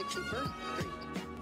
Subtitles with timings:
[0.00, 0.88] 161st Street,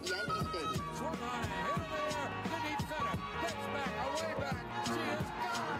[0.02, 0.82] Yankee Stadium.
[0.94, 3.14] Swung on and hit in the to deep center.
[3.40, 4.58] Gets back, away back.
[4.84, 5.78] She is gone.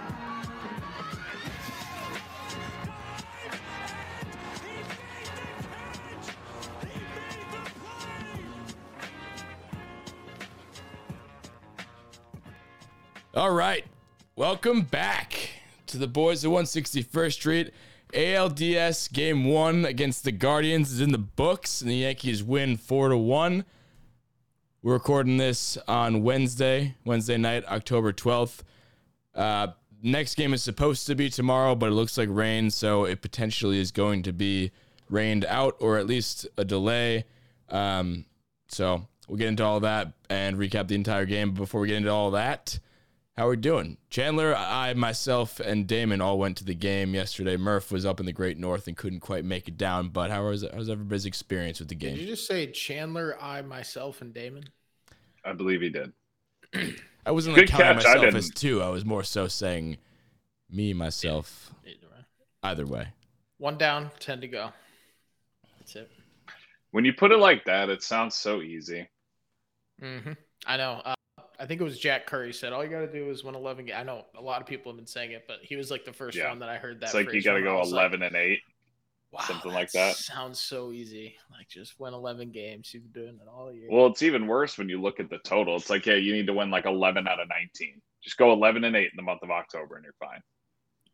[13.35, 13.85] All right.
[14.37, 15.51] Welcome back
[15.89, 17.73] to the boys of 161st Street.
[18.13, 23.09] ALDS game one against the Guardians is in the books, and the Yankees win four
[23.09, 23.65] to one.
[24.83, 28.61] We're recording this on Wednesday, Wednesday night, October 12th.
[29.35, 29.69] Uh,
[30.03, 33.79] next game is supposed to be tomorrow, but it looks like rain, so it potentially
[33.81, 34.71] is going to be
[35.11, 37.25] rained out or at least a delay.
[37.69, 38.25] Um,
[38.69, 41.51] so we'll get into all that and recap the entire game.
[41.51, 42.79] But before we get into all that,
[43.39, 43.97] how are we doing?
[44.11, 47.57] Chandler, I, myself, and Damon all went to the game yesterday.
[47.57, 50.09] Murph was up in the Great North and couldn't quite make it down.
[50.09, 52.17] But how was, how was everybody's experience with the game?
[52.17, 54.65] Did you just say Chandler, I, myself, and Damon?
[55.45, 56.13] I believe he did.
[57.25, 58.07] I wasn't Good like, counting catch.
[58.07, 58.57] I myself as didn't.
[58.57, 58.83] two.
[58.83, 59.99] I was more so saying
[60.69, 62.25] me, myself, Either way.
[62.65, 63.09] either way.
[63.59, 64.71] One down, ten to go.
[65.79, 66.11] That's it.
[66.91, 69.09] When you put it like that, it sounds so easy.
[70.01, 70.33] hmm
[70.67, 71.01] I know.
[71.05, 71.15] Uh,
[71.59, 73.87] I think it was Jack Curry said all you got to do is win 11
[73.87, 73.99] games.
[73.99, 76.13] I know a lot of people have been saying it, but he was like the
[76.13, 76.49] first Yeah.
[76.49, 77.07] one that I heard that.
[77.07, 78.61] It's like you got to go was like, 11 and 8.
[79.33, 80.17] wow, something like that.
[80.17, 81.37] Sounds so easy.
[81.51, 82.93] Like just win 11 games.
[82.95, 83.89] You've been doing it all year.
[83.91, 85.77] Well, it's even worse when you look at the total.
[85.77, 88.01] It's like, yeah, you need to win like 11 out of 19.
[88.23, 90.41] Just go 11 and 8 in the month of October and you're fine.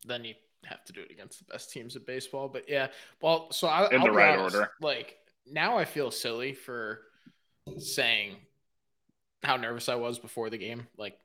[0.07, 0.35] then you
[0.67, 2.49] have to do it against the best teams of baseball.
[2.49, 2.89] But yeah,
[3.23, 4.71] well, so I, In I'll the right honest, order.
[4.81, 7.01] Like now, I feel silly for
[7.79, 8.37] saying
[9.45, 10.87] how nervous I was before the game.
[10.97, 11.17] Like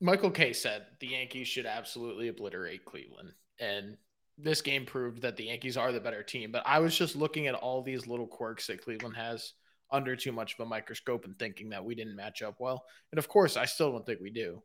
[0.00, 3.96] Michael Kay said, the Yankees should absolutely obliterate Cleveland, and
[4.38, 6.52] this game proved that the Yankees are the better team.
[6.52, 9.54] But I was just looking at all these little quirks that Cleveland has
[9.90, 12.84] under too much of a microscope and thinking that we didn't match up well.
[13.10, 14.62] And of course, I still don't think we do.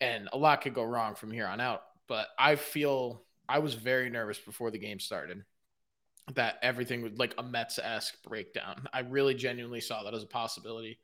[0.00, 1.82] And a lot could go wrong from here on out.
[2.08, 5.42] But I feel I was very nervous before the game started
[6.34, 8.86] that everything would like a Mets esque breakdown.
[8.92, 10.98] I really genuinely saw that as a possibility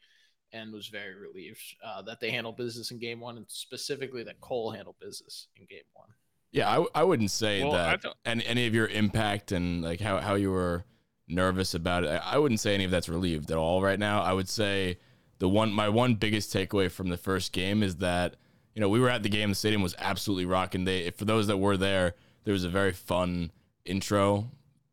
[0.53, 4.41] and was very relieved uh, that they handled business in game one and specifically that
[4.41, 6.09] Cole handled business in game one.
[6.53, 9.83] Yeah, I, w- I wouldn't say Well, that thought- any, any of your impact and
[9.83, 10.85] like how, how you were
[11.29, 12.09] nervous about it.
[12.09, 14.23] I I wouldn't say any of that's relieved at all right now.
[14.23, 14.99] I would say
[15.39, 18.37] the one my one biggest takeaway from the first game is that
[18.75, 19.49] you know we were at the game.
[19.51, 20.85] The stadium was absolutely rocking.
[20.85, 22.15] They for those that were there,
[22.45, 23.51] there was a very fun
[23.85, 24.51] intro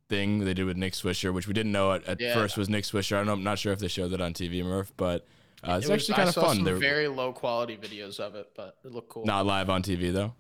[0.10, 2.34] thing they did with Nick Swisher, which we didn't know at, at Yeah.
[2.34, 3.14] first was Nick Swisher.
[3.16, 5.26] I don't know, I'm not sure if they showed that on TV, Murph, but
[5.64, 6.56] uh, it's It was- actually kind of fun.
[6.58, 9.26] Some They're very low quality videos of it, but it looked cool.
[9.26, 10.34] not live on TV though.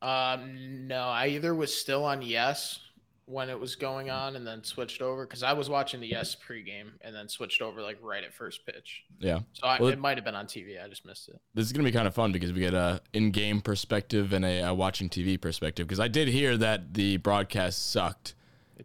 [0.00, 2.80] Um, no, I either was still on Yes
[3.26, 6.36] when it was going on and then switched over because I was watching the Yes
[6.36, 9.04] pregame and then switched over like right at first pitch.
[9.20, 9.40] Yeah.
[9.52, 10.82] So I, Well, it might have been on TV.
[10.84, 11.40] I just missed it.
[11.54, 14.62] this is gonna be kind of fun because we get a in-game perspective and a,
[14.62, 15.86] uh watching TV perspective.
[15.86, 18.34] Because I did hear that the broadcast sucked.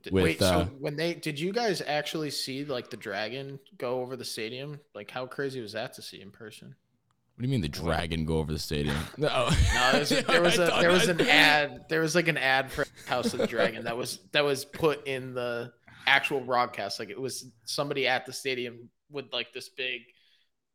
[0.05, 4.01] With, Wait, uh, so when they did you guys actually see like the dragon go
[4.01, 4.79] over the stadium?
[4.93, 6.75] Like how crazy was that to see in person?
[7.35, 8.97] What do you mean the dragon go over the stadium?
[9.17, 11.85] No, No, there was, a, there was, I a, there was an ad.
[11.87, 15.05] There was like an ad for House of the Dragon that was that was put
[15.07, 15.71] in the
[16.07, 16.99] actual broadcast.
[16.99, 20.01] Like it was somebody at the stadium with like this big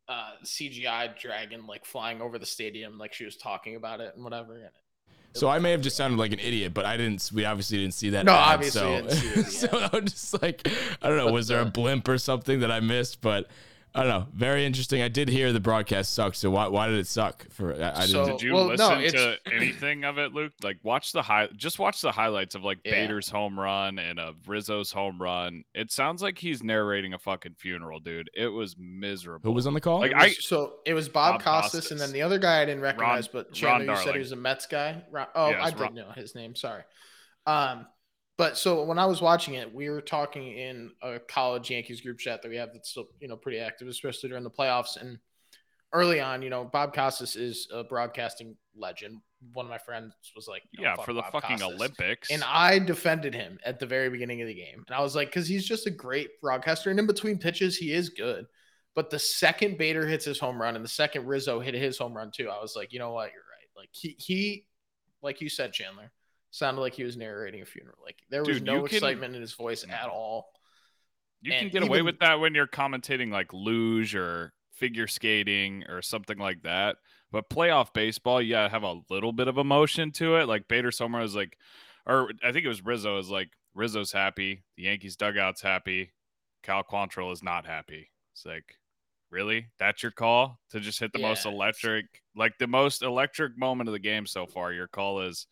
[0.07, 4.23] uh, CGI dragon like flying over the stadium, like she was talking about it and
[4.23, 4.55] whatever.
[4.55, 4.69] And
[5.33, 7.29] So I may have just sounded like an idiot, but I didn't.
[7.33, 8.25] We obviously didn't see that.
[8.25, 9.77] No, ad, obviously so, you didn't see it, so.
[9.79, 10.67] I was just like,
[11.01, 11.31] I don't know.
[11.31, 13.21] Was there a blimp or something that I missed?
[13.21, 13.47] But
[13.95, 14.27] I don't know.
[14.33, 15.03] Very interesting.
[15.03, 16.35] I did hear the broadcast sucked.
[16.37, 17.45] So why why did it suck?
[17.51, 18.39] For I, I So- didn't.
[18.39, 20.53] Did you well, listen it's- to anything of it, Luke?
[20.63, 22.91] Like, watch the high, just watch the highlights of like Yeah.
[22.93, 25.63] Bader's home run and of Rizzo's home run.
[25.75, 28.31] It sounds like he's narrating a fucking funeral, dude.
[28.33, 29.47] It was miserable.
[29.51, 29.99] Who was on the call?
[29.99, 32.61] Like, it was- I- so it was Bob, Bob Costas, and then the other guy
[32.61, 35.03] I didn't recognize, but Chandler, you said he was a Mets guy.
[35.11, 36.55] Ron, oh, Yes, I did Ron- know his name.
[36.55, 36.81] Sorry.
[37.45, 37.85] Um,
[38.37, 42.17] but so when I was watching it, we were talking in a college Yankees group
[42.17, 44.99] chat that we have that's still you know pretty active, especially during the playoffs.
[44.99, 45.19] And
[45.91, 49.19] early on, you know, Bob Costas is a broadcasting legend.
[49.53, 52.31] One of my friends was like, yeah, for the Bob fucking Costas." Olympics.
[52.31, 54.83] And I defended him at the very beginning of the game.
[54.87, 56.89] And I was like, because he's just a great broadcaster.
[56.89, 58.45] And in between pitches, he is good.
[58.95, 62.15] But the second Bader hits his home run and the second Rizzo hit his home
[62.15, 63.31] run too, I was like, you know what?
[63.31, 63.69] You're right.
[63.75, 64.65] Like he, he
[65.21, 66.11] like you said, Chandler,
[66.53, 67.97] sounded like he was narrating a funeral.
[68.03, 70.51] Like there was Dude, no you can- excitement in his voice at all.
[71.41, 75.83] you and can get away with that when you're commentating like luge or figure skating
[75.89, 76.97] or something like that.
[77.31, 80.47] But playoff baseball, yeah, have a little bit of emotion to it.
[80.47, 81.57] Like Bader Sommer was like,
[82.05, 86.11] or I think it was Rizzo is like Rizzo's happy, the Yankees dugout's happy.
[86.61, 88.11] Cal Quantrill is not happy.
[88.33, 88.77] It's like,
[89.31, 89.67] really?
[89.79, 92.05] That's your call to just hit the most electric,
[92.35, 94.71] like the most electric moment of the game so far.
[94.71, 95.47] Your call is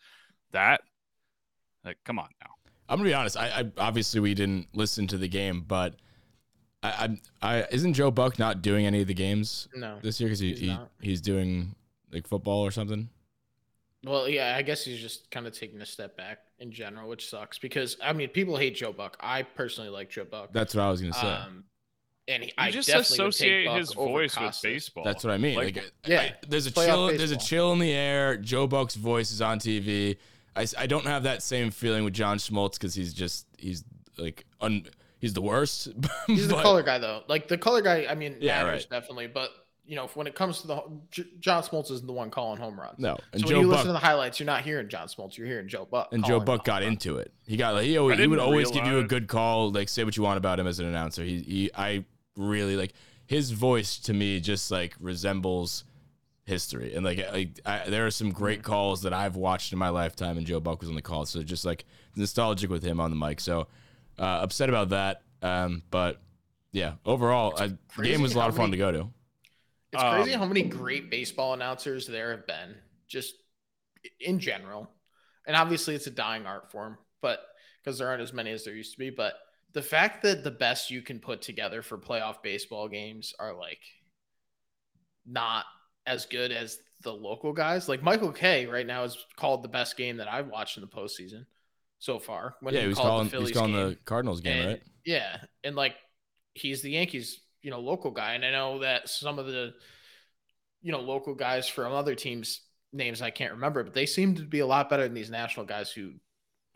[0.52, 0.82] that?
[1.84, 2.52] Like, come on now.
[2.90, 3.38] I'm gonna be honest.
[3.38, 5.96] I, I obviously we didn't listen to the game, but
[6.84, 9.98] I, I, I isn't Joe Buck not doing any of the games No.
[10.02, 11.76] this year because he, He's he he's doing
[12.12, 13.10] like football or something.
[14.04, 17.30] Well, yeah, I guess he's just kind of taking a step back in general, which
[17.30, 19.16] sucks because I mean, people hate Joe Buck.
[19.22, 20.52] I personally like Joe Buck.
[20.52, 21.28] That's what I was gonna say.
[21.28, 21.64] Um,
[22.28, 25.04] and he, You I just definitely would take associate his voice with baseball.
[25.04, 25.56] That's what I mean.
[25.56, 27.08] Like, Like, yeah, I- there's a playoff chill.
[27.18, 28.38] There's a chill in the air.
[28.38, 30.18] Joe Buck's voice is on TV.
[30.56, 33.84] I, s- I don't have that same feeling with John Smoltz because he's just he's
[34.18, 34.86] like un,
[35.20, 35.88] he's the worst.
[36.28, 37.24] He's the color guy, though.
[37.28, 39.28] Like the color guy, I mean, Yeah, matters definitely.
[39.28, 39.50] But
[39.86, 42.80] you know, when it comes to the J- John Smoltz isn't the one calling home
[42.80, 43.00] runs.
[43.00, 45.08] No, and so Joe when you Buck listen to the highlights, you're not hearing John
[45.08, 45.38] Smoltz.
[45.38, 46.10] You're hearing Joe Buck.
[46.14, 46.92] and Joe Buck the home got run.
[46.94, 47.32] into it.
[47.48, 49.72] He got like he always, he would didn't always give you a good call.
[49.72, 51.24] Like say what you want about him as an announcer.
[51.24, 52.06] He he I
[52.38, 52.94] really like
[53.26, 55.84] his voice to me just like resembles
[56.46, 56.94] history.
[56.96, 60.38] And like I, I, there are some great calls that I've watched in my lifetime
[60.38, 61.26] and Joe Buck was on the call.
[61.26, 61.86] So just like
[62.16, 63.40] nostalgic with him on the mic.
[63.40, 63.68] So
[64.20, 66.22] uh, upset about that um, but
[66.72, 67.68] yeah overall I,
[67.98, 69.10] the game was a lot of fun many- to go to.
[69.94, 72.76] It's crazy Um, how many great baseball announcers there have been,
[73.10, 73.36] just
[74.22, 74.90] in general.
[75.46, 77.42] And obviously, it's a dying art form, but
[77.84, 79.10] because there aren't as many as there used to be.
[79.10, 79.34] But
[79.74, 83.82] the fact that the best you can put together for playoff baseball games are like
[85.26, 85.66] not
[86.06, 87.90] as good as the local guys.
[87.90, 90.88] Like Michael Kay right now is called the best game that I've watched in the
[90.88, 91.46] postseason
[92.00, 92.56] so far.
[92.62, 93.90] When yeah he was called calling the he was Phillies calling game.
[93.90, 95.96] the Cardinals game And- right Yeah, and like
[96.54, 99.74] he's the Yankees, you know, local guy, and I know that some of the,
[100.82, 102.62] you know, local guys from other teams
[102.94, 105.66] names I can't remember, but they seem to be a lot better than these national
[105.66, 106.12] guys who,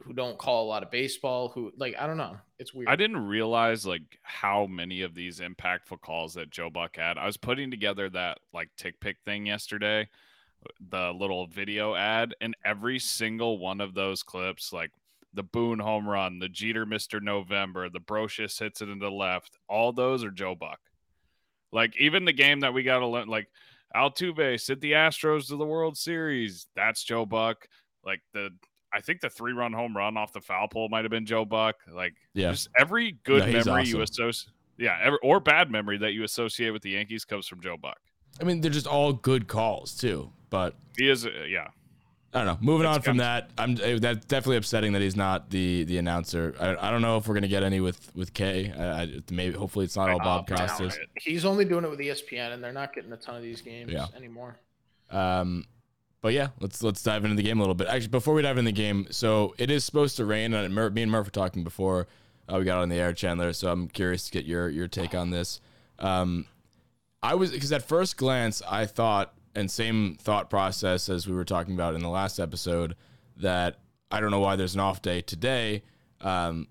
[0.01, 1.49] who don't call a lot of baseball.
[1.49, 2.89] Who like I don't know, it's weird.
[2.89, 7.17] I didn't realize like how many of these impactful calls that Joe Buck had.
[7.17, 10.09] I was putting together that like tick pick thing yesterday,
[10.89, 14.91] the little video ad, and every single one of those clips, like
[15.33, 17.21] the Boone home run, the Jeter Mr.
[17.21, 20.79] November, the Brosius hits it into the left, all those are Joe Buck.
[21.71, 23.49] Like even the game that we got to learn, like
[23.93, 27.67] Altuve sent the Astros to the World Series, that's Joe Buck.
[28.05, 28.51] Like the
[28.95, 31.43] I think the three run home run off the foul pole might have been Joe
[31.45, 31.75] Buck.
[31.91, 32.51] Like Yeah.
[32.51, 36.23] just every good No, he's memory you associate, yeah, every, or bad memory that you
[36.23, 37.97] associate with the Yankees comes from Joe Buck.
[38.39, 41.67] I mean they're just all good calls too but He is, uh, yeah.
[42.33, 42.57] I don't know.
[42.61, 45.97] Moving It's on from that, I'm uh, that's definitely upsetting that he's not the the
[45.97, 46.53] announcer.
[46.59, 48.73] I, I don't know if we're gonna get any with with Kay.
[48.77, 50.97] I, I, maybe hopefully it's not all Bob Costas.
[51.17, 53.89] He's only doing it with ESPN, and they're not getting a ton of these games
[53.91, 54.07] Yeah.
[54.17, 54.59] anymore.
[55.11, 55.63] Um,
[56.25, 57.85] but yeah, let's let's dive into the game a little bit.
[57.85, 60.55] Actually, before we dive into the game, so it is supposed to rain.
[60.55, 62.07] And me and Murph were talking before
[62.51, 63.53] uh, we got on the air, Chandler.
[63.53, 65.61] So I'm curious to get your your take on this.
[65.99, 66.47] Um,
[67.21, 71.45] I was because at first glance I thought, and same thought process as we were
[71.45, 72.95] talking about in the last episode,
[73.37, 73.77] that
[74.09, 75.83] I don't know why there's an off day today.
[76.21, 76.69] Um,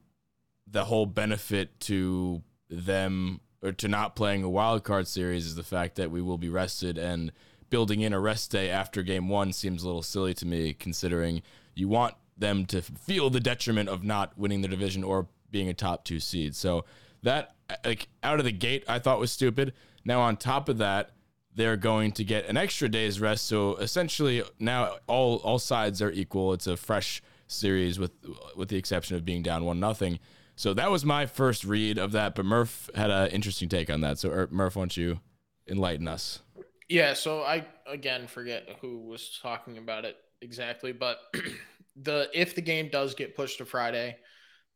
[0.66, 5.62] the whole benefit to them or to not playing a wild card series is the
[5.62, 7.30] fact that we will be rested and
[7.75, 11.43] building in a rest day after game one seems a little silly to me considering
[11.75, 15.75] you want them to feel the detriment of not winning the division or being a
[15.75, 16.54] top two seed.
[16.54, 16.85] So
[17.25, 19.73] that like out of the gate I thought was stupid.
[20.04, 21.16] Now on top of that,
[21.52, 23.45] they're going to get an extra day's rest.
[23.49, 26.52] So essentially now all all sides are equal.
[26.52, 28.12] It's a fresh series with
[28.54, 30.21] with the exception of being down one nothing.
[30.54, 32.37] So that was my first read of that.
[32.37, 34.21] But Murph had an interesting take on that.
[34.21, 35.19] So Murph, why don't you
[35.66, 36.43] enlighten us?
[36.88, 41.19] Yeah, so I again forget who was talking about it exactly, but
[41.97, 44.17] the if the game does get pushed to Friday,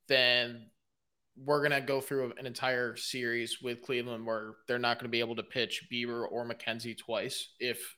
[0.09, 0.71] then
[1.37, 5.37] we're gonna go through an entire series with Cleveland where they're not gonna be able
[5.37, 7.51] to pitch Bieber or McKenzie twice.
[7.61, 7.97] If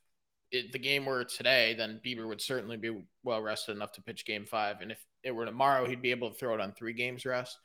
[0.51, 4.27] it, the game were today, then Bieber would certainly be well rested enough to pitch
[4.27, 6.95] Game Five, and if it were tomorrow, he'd be able to throw it on three
[6.95, 7.59] games rest.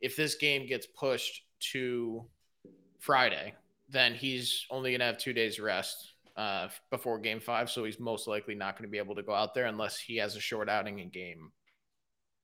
[0.00, 2.26] If this game gets pushed to
[2.98, 3.54] Friday,
[3.88, 7.70] then he's only going to have two days rest uh, before game five.
[7.70, 10.16] So he's most likely not going to be able to go out there unless he
[10.16, 11.52] has a short outing in game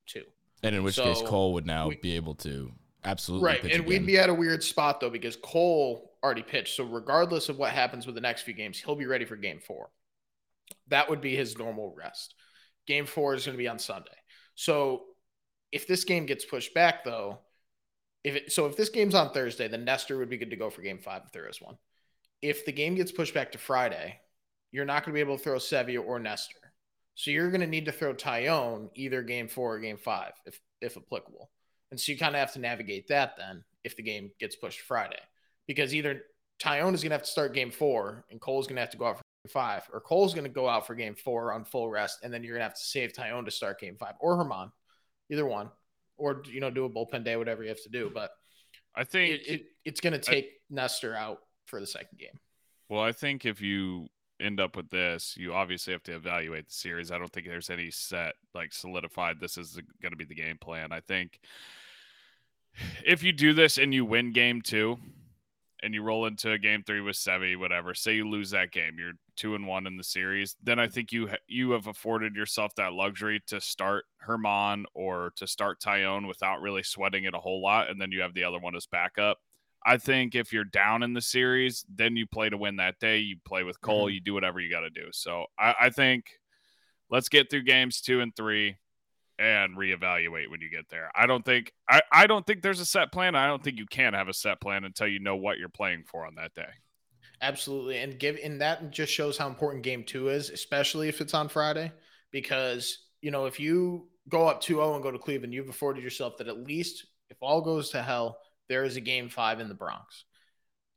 [0.06, 0.24] two.
[0.62, 2.72] And in which case, Cole would now we- be able to
[3.04, 3.60] absolutely Right.
[3.62, 6.76] pitch And we'd be at a weird spot, though, because Cole already pitched.
[6.76, 9.58] So regardless of what happens with the next few games, he'll be ready for game
[9.58, 9.90] four.
[10.88, 12.34] That would be his normal rest.
[12.86, 14.10] Game four is going to be on Sunday.
[14.54, 15.04] So
[15.72, 17.40] if this game gets pushed back, though,
[18.24, 20.70] if it, so if this game's on Thursday, then Nestor would be good to go
[20.70, 21.76] for game five if there is one.
[22.40, 24.18] If the game gets pushed back to Friday,
[24.70, 26.58] you're not going to be able to throw Sevilla or Nestor.
[27.14, 30.60] So you're going to need to throw Taillon either game four or game five, if
[30.80, 31.50] if applicable.
[31.90, 33.64] And so you kind of have to navigate that then.
[33.84, 35.18] if the game gets pushed Friday,
[35.66, 36.22] because either
[36.60, 38.96] Taillon is going to have to start game four and Cole's going to have to
[38.96, 41.64] go out for game five, or Cole's going to go out for game four on
[41.64, 44.14] full rest, and then you're going to have to save Taillon to start game five,
[44.20, 44.70] or Herman,
[45.30, 45.70] either one,
[46.22, 48.10] or you know do a bullpen day, whatever you have to do.
[48.14, 48.30] But
[48.94, 52.38] I think it, it, it's going to take Nestor out for the second game.
[52.88, 54.06] Well, I think if you
[54.40, 57.10] end up with this, you obviously have to evaluate the series.
[57.10, 60.58] I don't think there's any set, like solidified, this is going to be the game
[60.60, 60.92] plan.
[60.92, 61.40] I think
[63.04, 64.98] if you do this and you win game two
[65.82, 68.96] and you roll into a game three with Sevy, whatever, say you lose that game,
[68.98, 72.34] you're two and one in the series, then I think you ha- you have afforded
[72.36, 77.38] yourself that luxury to start Herman or to start Taillon without really sweating it a
[77.38, 79.38] whole lot, and then you have the other one as backup.
[79.84, 83.18] I think if you're down in the series, then you play to win that day.
[83.18, 84.06] You play with Cole.
[84.06, 84.14] Mhm.
[84.14, 85.08] You do whatever you got to do.
[85.12, 86.26] So I, I think
[87.10, 88.76] let's get through games two and three
[89.38, 91.10] and reevaluate when you get there.
[91.16, 93.34] I don't think I, I don't think there's a set plan.
[93.34, 96.04] I don't think you can have a set plan until you know what you're playing
[96.06, 96.68] for on that day.
[97.42, 97.98] Absolutely.
[97.98, 101.48] And give and that just shows how important game two is, especially if it's on
[101.48, 101.92] Friday.
[102.30, 106.38] Because, you know, if you go up 2-0 and go to Cleveland, you've afforded yourself
[106.38, 109.74] that at least if all goes to hell, there is a game five in the
[109.74, 110.24] Bronx.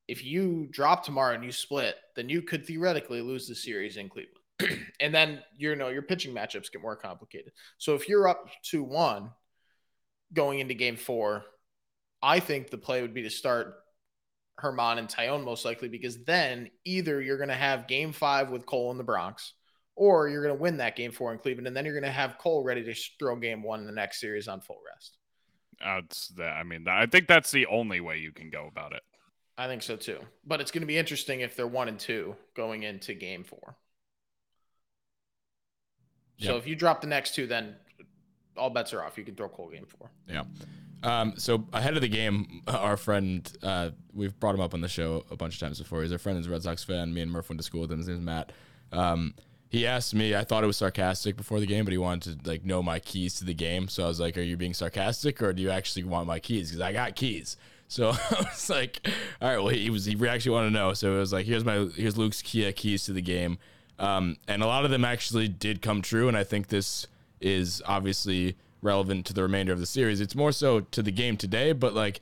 [0.07, 4.07] If you drop tomorrow and you split, then you could theoretically lose the series in
[4.07, 4.83] Cleveland.
[5.01, 7.53] and then you know your pitching matchups get more complicated.
[7.79, 9.31] So if you're up 2-1
[10.31, 11.43] going into game four,
[12.21, 13.75] I think the play would be to start
[14.57, 18.65] Herman and Taillon most likely because then either you're going to have game five with
[18.65, 19.53] Cole in the Bronx
[19.95, 21.67] or you're going to win that game four in Cleveland.
[21.67, 24.19] And then you're going to have Cole ready to throw game one in the next
[24.19, 25.17] series on full rest.
[25.83, 26.53] Uh, it's that.
[26.53, 29.03] I mean, I think that's the only way you can go about it.
[29.57, 30.19] I think so too.
[30.45, 33.75] But it's going to be interesting if they're one and two going into game four.
[36.37, 37.75] So if you drop the next two, then
[38.57, 39.17] all bets are off.
[39.17, 40.11] You can throw Cole game four.
[40.27, 40.43] Yeah.
[41.05, 44.87] Um, so ahead of the game, our friend, uh, we've brought him up on the
[44.87, 46.01] show a bunch of times before.
[46.01, 47.13] He's our friend, he's a Red Sox fan.
[47.13, 47.99] Me and Murph went to school with him.
[47.99, 48.51] His name's Matt.
[48.91, 49.35] Um,
[49.69, 52.49] he asked me, I thought it was sarcastic before the game, but he wanted to
[52.49, 53.87] like know my keys to the game.
[53.87, 56.71] So I was like, Are you being sarcastic or do you actually want my keys?
[56.71, 57.57] Because I got keys.
[57.87, 59.07] So I was like,
[59.41, 60.93] all right, well, he was he actually wanted to know.
[60.93, 63.57] So it was like, here's my here's Luke's Kia keys to the game.
[63.99, 67.07] Um, and a lot of them actually did come true, and I think this
[67.39, 70.21] is obviously relevant to the remainder of the series.
[70.21, 72.21] It's more so to the game today, but like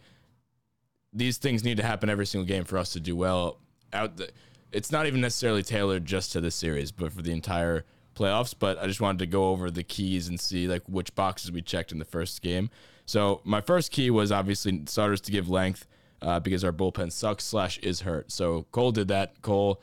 [1.12, 3.60] these things need to happen every single game for us to do well.
[3.91, 4.29] Out, the,
[4.72, 8.55] it's not even necessarily tailored just to this series, but for the entire playoffs.
[8.58, 11.62] But I just wanted to go over the keys and see like which boxes we
[11.62, 12.72] checked in the first game.
[13.05, 15.86] So my first key was obviously starters to give length
[16.22, 18.32] uh, because our bullpen sucks slash is hurt.
[18.32, 19.41] So Cole did that.
[19.41, 19.82] Cole.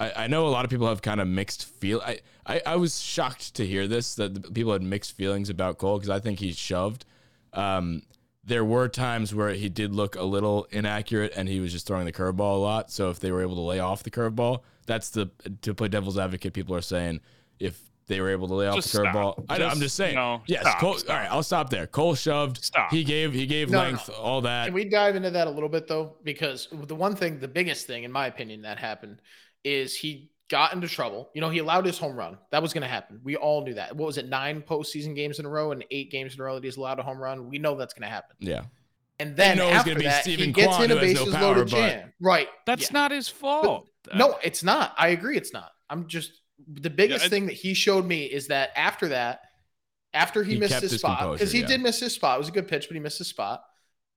[0.00, 2.00] I, I know a lot of people have kind of mixed feel.
[2.04, 5.78] I, I, I was shocked to hear this that the people had mixed feelings about
[5.78, 7.04] Cole because I think he's shoved.
[7.52, 8.02] Um,
[8.42, 12.06] there were times where he did look a little inaccurate and he was just throwing
[12.06, 12.90] the curveball a lot.
[12.90, 15.30] So if they were able to lay off the curveball, that's the
[15.62, 16.54] to play devil's advocate.
[16.54, 17.20] People are saying
[17.60, 19.44] if they were able to lay off Just the curveball, stop.
[19.50, 20.14] I, am Just, just saying.
[20.16, 21.14] no, yes, stop, Cole, stop.
[21.14, 21.86] all right, I'll stop there.
[21.86, 22.64] Cole shoved.
[22.64, 22.90] Stop.
[22.90, 24.14] He gave he gave No, no, length, no.
[24.16, 24.64] all that.
[24.64, 26.16] Can we dive into that a little bit though?
[26.24, 29.20] Because the one thing, the biggest thing, in my opinion, that happened
[29.64, 31.30] is he got into trouble.
[31.34, 32.36] You know, he allowed his home run.
[32.50, 33.20] That was going to happen.
[33.22, 33.94] We all knew that.
[33.94, 34.28] What was it?
[34.28, 36.98] Nine postseason games in a row and eight games in a row that he's allowed
[36.98, 37.48] a home run.
[37.48, 38.36] We know that's going to happen.
[38.40, 38.62] yeah,
[39.20, 41.20] And then know after gonna that, Steven he gets Kwan in a who has no
[41.24, 42.12] bases power, loaded jam.
[42.20, 42.48] Right.
[42.66, 42.94] That's Yeah.
[42.94, 43.88] not his fault.
[44.14, 44.94] No, it's not.
[44.98, 45.36] I agree.
[45.36, 45.70] It's not.
[45.88, 46.32] I'm just
[46.66, 49.42] the biggest I- thing that he showed me is that after that,
[50.12, 51.66] after he, He missed his his spot, because he yeah.
[51.68, 52.36] did miss his spot.
[52.36, 53.62] It was a good pitch, but he missed his spot,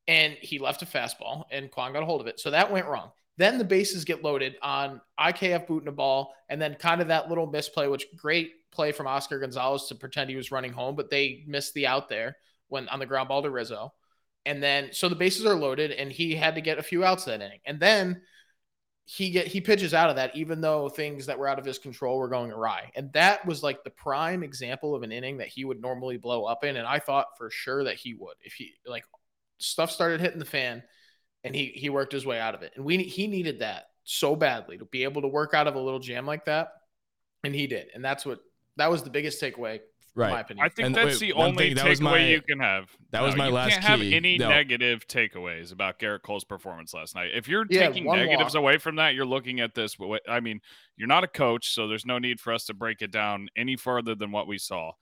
[0.07, 2.39] and he left a fastball, and Kwan got a hold of it.
[2.39, 3.12] So that went wrong.
[3.38, 7.30] Then the bases get loaded on IKF booting a ball, and then kind of that
[7.30, 11.10] little misplay, which great play from Oscar Gonzalez to pretend he was running home, but
[11.10, 12.38] they missed the out there
[12.68, 13.94] when on the ground ball to Rizzo.
[14.46, 17.25] And then so the bases are loaded, and he had to get a few outs
[17.25, 17.60] that inning.
[17.66, 18.22] And then
[19.06, 21.80] he get he pitches out of that, even though things that were out of his
[21.80, 22.92] control were going awry.
[22.96, 26.46] And that was like the prime example of an inning that he would normally blow
[26.46, 26.78] up in.
[26.78, 29.06] And I thought for sure that he would if he like
[29.60, 30.84] stuff started hitting the fan
[31.43, 32.73] and he he worked his way out of it.
[32.75, 35.79] And we he needed that so badly to be able to work out of a
[35.79, 36.69] little jam like that.
[37.43, 37.88] And he did.
[37.93, 38.39] And that's what
[38.77, 39.81] that was the biggest takeaway, in
[40.15, 40.39] my right.
[40.41, 40.65] opinion.
[40.65, 42.89] I think And that's wait, the only thing, takeaway my- you can have.
[43.12, 44.15] that was my you last You can't have key.
[44.15, 44.50] any No.
[44.50, 47.31] negative takeaways about Gerrit Cole's performance last night.
[47.33, 48.62] If you're Yeah, taking negatives walk.
[48.62, 50.00] away from that, you're looking at this.
[50.00, 50.62] wa- I mean,
[50.97, 53.75] you're not a coach, so there's no need for us to break it down any
[53.75, 54.93] further than what we saw.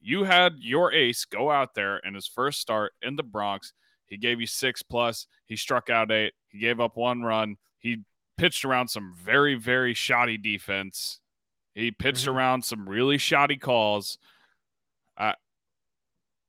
[0.00, 3.72] You had your ace go out there in his first start in the Bronx.
[4.08, 5.26] He gave you six plus.
[5.46, 6.32] He struck out eight.
[6.48, 7.56] He gave up one run.
[7.78, 8.02] He
[8.36, 11.20] pitched around some very, very shoddy defense.
[11.74, 12.34] He pitched Mhm.
[12.34, 14.18] around some really shoddy calls.
[15.16, 15.32] Uh,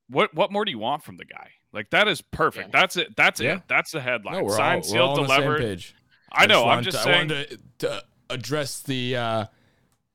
[0.10, 1.52] what what more do you want from the guy?
[1.74, 2.70] Like that is perfect.
[2.74, 2.80] Yeah.
[2.82, 3.16] That's it.
[3.16, 3.56] That's Yeah.
[3.58, 3.64] it.
[3.68, 4.36] That's the headline.
[4.36, 5.60] No, we're Signed, sealed, all same delivered.
[5.60, 5.96] page.
[6.32, 6.68] I know.
[6.68, 7.32] I'm just to- saying.
[7.32, 7.50] I wanted
[7.80, 9.46] to, to address the uh,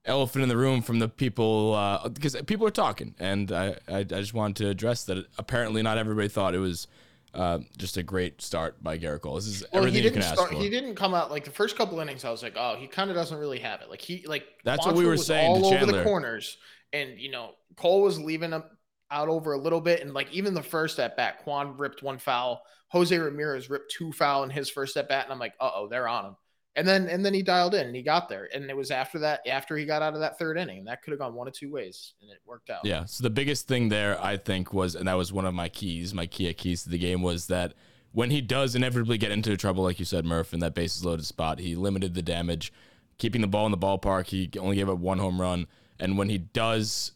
[0.05, 3.99] elephant in the room from the people uh, because people are talking, and I, I
[3.99, 5.27] I just wanted to address that.
[5.39, 6.87] Apparently, not everybody thought it was
[7.35, 9.37] uh, just a great start by Gerrit Cole.
[9.37, 10.55] This is Well, everything he you can didn't ask for.
[10.55, 12.25] He didn't come out like the first couple innings.
[12.25, 13.89] I was like, oh, he kind of doesn't really have it.
[13.89, 16.59] Like he like That's what we were saying all to over the corners,
[16.93, 18.65] and you know Cole was leaving him
[19.11, 22.19] out over a little bit, and like even the first at bat, Kwan ripped one
[22.19, 22.63] foul.
[22.89, 25.89] Jose Ramirez ripped two foul in his first at bat, and I'm like, uh oh,
[25.89, 26.37] they're on him.
[26.75, 29.19] And then and then he dialed in and he got there, and it was after
[29.19, 31.53] that after he got out of that third inning, that could have gone one of
[31.53, 32.85] two ways, and it worked out.
[32.85, 33.05] Yeah.
[33.05, 36.15] So the biggest thing there, I think, was, and that was one of my keys,
[36.15, 37.75] my key keys to the game was that
[38.13, 41.27] when he does inevitably get into trouble, like you said, Murph, in that bases loaded
[41.27, 42.73] spot, he limited the damage,
[43.19, 44.27] keeping the ball in the ballpark.
[44.29, 45.67] He only gave up one home run.
[45.99, 47.13] And when he does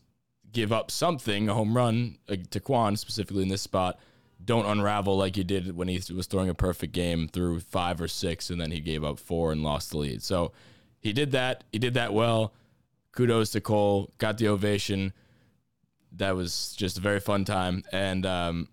[0.52, 3.98] give up something, a home run uh, to Kwan, specifically in this spot,
[4.44, 8.08] don't unravel like he did when he was throwing a perfect game through five or
[8.08, 10.22] six, and then he gave up four and lost the lead.
[10.22, 10.52] So
[11.00, 11.64] he did that.
[11.72, 12.52] He did that well.
[13.12, 14.12] Kudos to Cole.
[14.18, 15.12] Got the ovation
[16.12, 17.84] that was just a very fun time.
[17.92, 18.68] And um,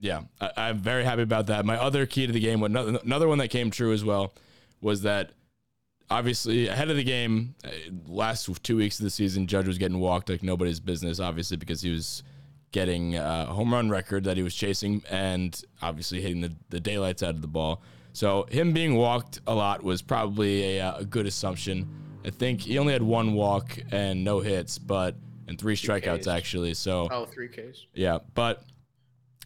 [0.00, 1.64] yeah, I, I'm very happy about that.
[1.64, 4.32] My other key to the game, another, another one that came true as well,
[4.80, 5.32] was that
[6.10, 7.70] obviously ahead of the game, uh,
[8.06, 11.82] last two weeks of the season, Judge was getting walked like nobody's business, obviously because
[11.82, 12.22] he was
[12.72, 17.22] getting a home run record that he was chasing and obviously hitting the, the daylights
[17.22, 17.82] out of the ball.
[18.12, 21.88] So him being walked a lot was probably a, uh, a good assumption.
[22.24, 25.14] I think he only had one walk and no hits, but
[25.46, 26.26] and three strikeouts Ks.
[26.26, 26.74] actually.
[26.74, 27.86] So Oh, three Ks.
[27.94, 28.64] yeah, but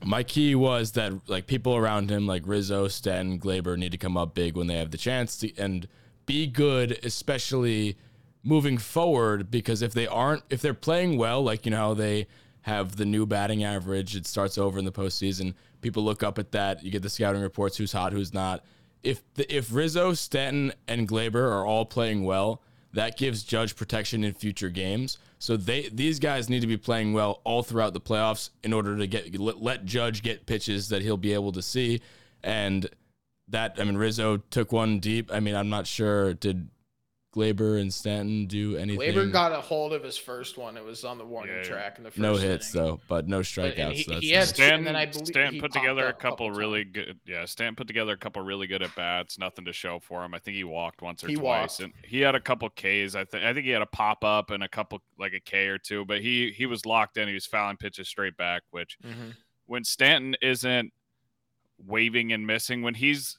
[0.05, 4.17] my key was that like people around him, like Rizzo, Stanton, Gleyber, need to come
[4.17, 5.87] up big when they have the chance to and
[6.27, 7.97] be good, especially
[8.43, 9.51] moving forward.
[9.51, 12.27] Because if they aren't, if they're playing well, like you know how they
[12.63, 15.55] have the new batting average, it starts over in the postseason.
[15.81, 16.83] People look up at that.
[16.83, 18.65] You get the scouting reports: who's hot, who's not.
[19.03, 24.23] If the, if Rizzo, Stanton, and Gleyber are all playing well, that gives Judge protection
[24.25, 25.19] in future games.
[25.39, 28.97] So they these guys need to be playing well all throughout the playoffs in order
[28.97, 32.01] to get let, let Judge get pitches that he'll be able to see.
[32.45, 32.89] And
[33.49, 35.33] that I mean Rizzo took one deep.
[35.33, 36.69] I mean I'm not sure did
[37.35, 39.01] Gleyber and Stanton do anything.
[39.15, 40.77] Gleyber got a hold of his first one.
[40.77, 41.69] It was on the warning Yeah, yeah.
[41.69, 42.87] track in the first no hits inning.
[42.87, 43.79] though, but no strikeouts.
[43.79, 44.61] and he- so that's he had nice.
[44.61, 47.19] And then I believe Stan he put together a couple couple really good.
[47.25, 49.39] Yeah, Stan put together a couple really good at bats.
[49.39, 50.35] Nothing to show for him.
[50.35, 51.81] I think he walked once or He twice, walked.
[51.81, 53.15] and he had a couple Ks.
[53.15, 55.69] I think I think he had a pop up and a couple like a K
[55.69, 56.05] or two.
[56.05, 57.29] But he he was locked in.
[57.29, 58.63] He was fouling pitches straight back.
[58.73, 59.37] Which Mhm.
[59.65, 60.93] when Stanton isn't
[61.85, 63.39] waving and missing, when he's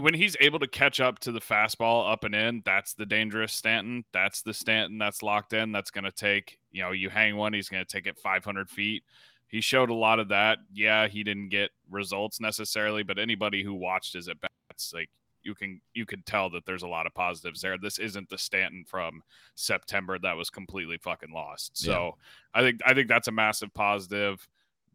[0.00, 3.52] when he's able to catch up to the fastball up and in, that's the dangerous
[3.52, 4.04] Stanton.
[4.12, 5.72] That's the Stanton that's locked in.
[5.72, 8.68] That's going to take, you know, you hang one, he's going to take it 500
[8.68, 9.04] feet.
[9.46, 10.58] He showed a lot of that.
[10.72, 15.10] Yeah, he didn't get results necessarily, but anybody who watched his at bats, like
[15.44, 17.78] you can you can tell that there's a lot of positives there.
[17.78, 19.22] This isn't the Stanton from
[19.54, 21.76] September that was completely fucking lost.
[21.76, 22.16] So
[22.52, 24.44] I think I think that's a massive positive.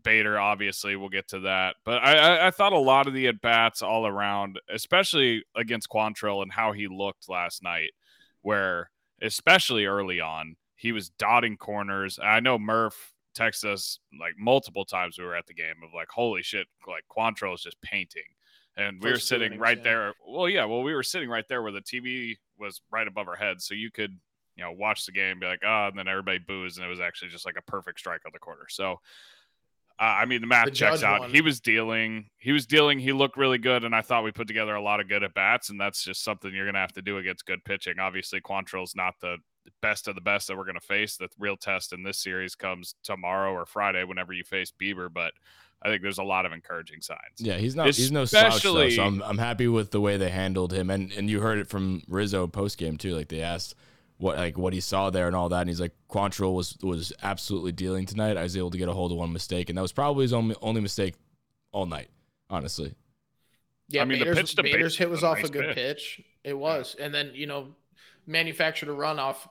[0.03, 1.75] Bader, obviously, we'll get to that.
[1.85, 5.89] But I, I, I thought a lot of the at bats all around, especially against
[5.89, 7.91] Quantrill and how he looked last night,
[8.41, 8.89] where
[9.21, 12.19] especially early on, he was dotting corners.
[12.23, 16.09] I know Murph texted us like multiple times we were at the game of like,
[16.09, 18.23] holy shit, like Quantrill is just painting.
[18.77, 19.83] And we were First sitting innings, right yeah.
[19.83, 20.13] there.
[20.25, 23.35] Well, yeah, well, we were sitting right there where the TV was right above our
[23.35, 23.65] heads.
[23.65, 24.17] So you could,
[24.55, 27.01] you know, watch the game, be like, oh, and then everybody boos, and it was
[27.01, 28.67] actually just like a perfect strike on the corner.
[28.69, 29.01] So
[29.99, 31.19] uh, I mean, the math The checks out.
[31.21, 31.29] one.
[31.31, 32.29] He was dealing.
[32.37, 32.99] He was dealing.
[32.99, 35.33] He looked really good, and I thought we put together a lot of good at
[35.33, 37.99] bats, and that's just something you're gonna have to do against good pitching.
[37.99, 39.37] Obviously, Quantrill's not the
[39.81, 41.17] best of the best that we're gonna face.
[41.17, 45.11] The real test in this series comes tomorrow or Friday, whenever you face Bieber.
[45.13, 45.33] But
[45.81, 47.19] I think there's a lot of encouraging signs.
[47.37, 47.87] Yeah, he's not.
[47.87, 48.77] He's no slouch though.
[48.77, 51.57] Especially- So I'm, I'm happy with the way they handled him, and and you heard
[51.59, 53.15] it from Rizzo post game too.
[53.15, 53.75] Like they asked
[54.19, 57.13] what like what he saw there and all that, and he's like Quantrill was was
[57.23, 58.37] absolutely dealing tonight.
[58.37, 60.33] I was able to get a hold of one mistake, and that was probably his
[60.33, 61.15] only only mistake
[61.73, 62.09] all night.
[62.51, 62.95] Honestly,
[63.89, 65.43] Yeah, I mean, the Bader's, pitch to Bader Bader's hit was was a off nice
[65.43, 65.75] a good pitch.
[65.75, 66.21] pitch.
[66.43, 67.75] It was, and then you know,
[68.27, 69.47] manufactured a run off.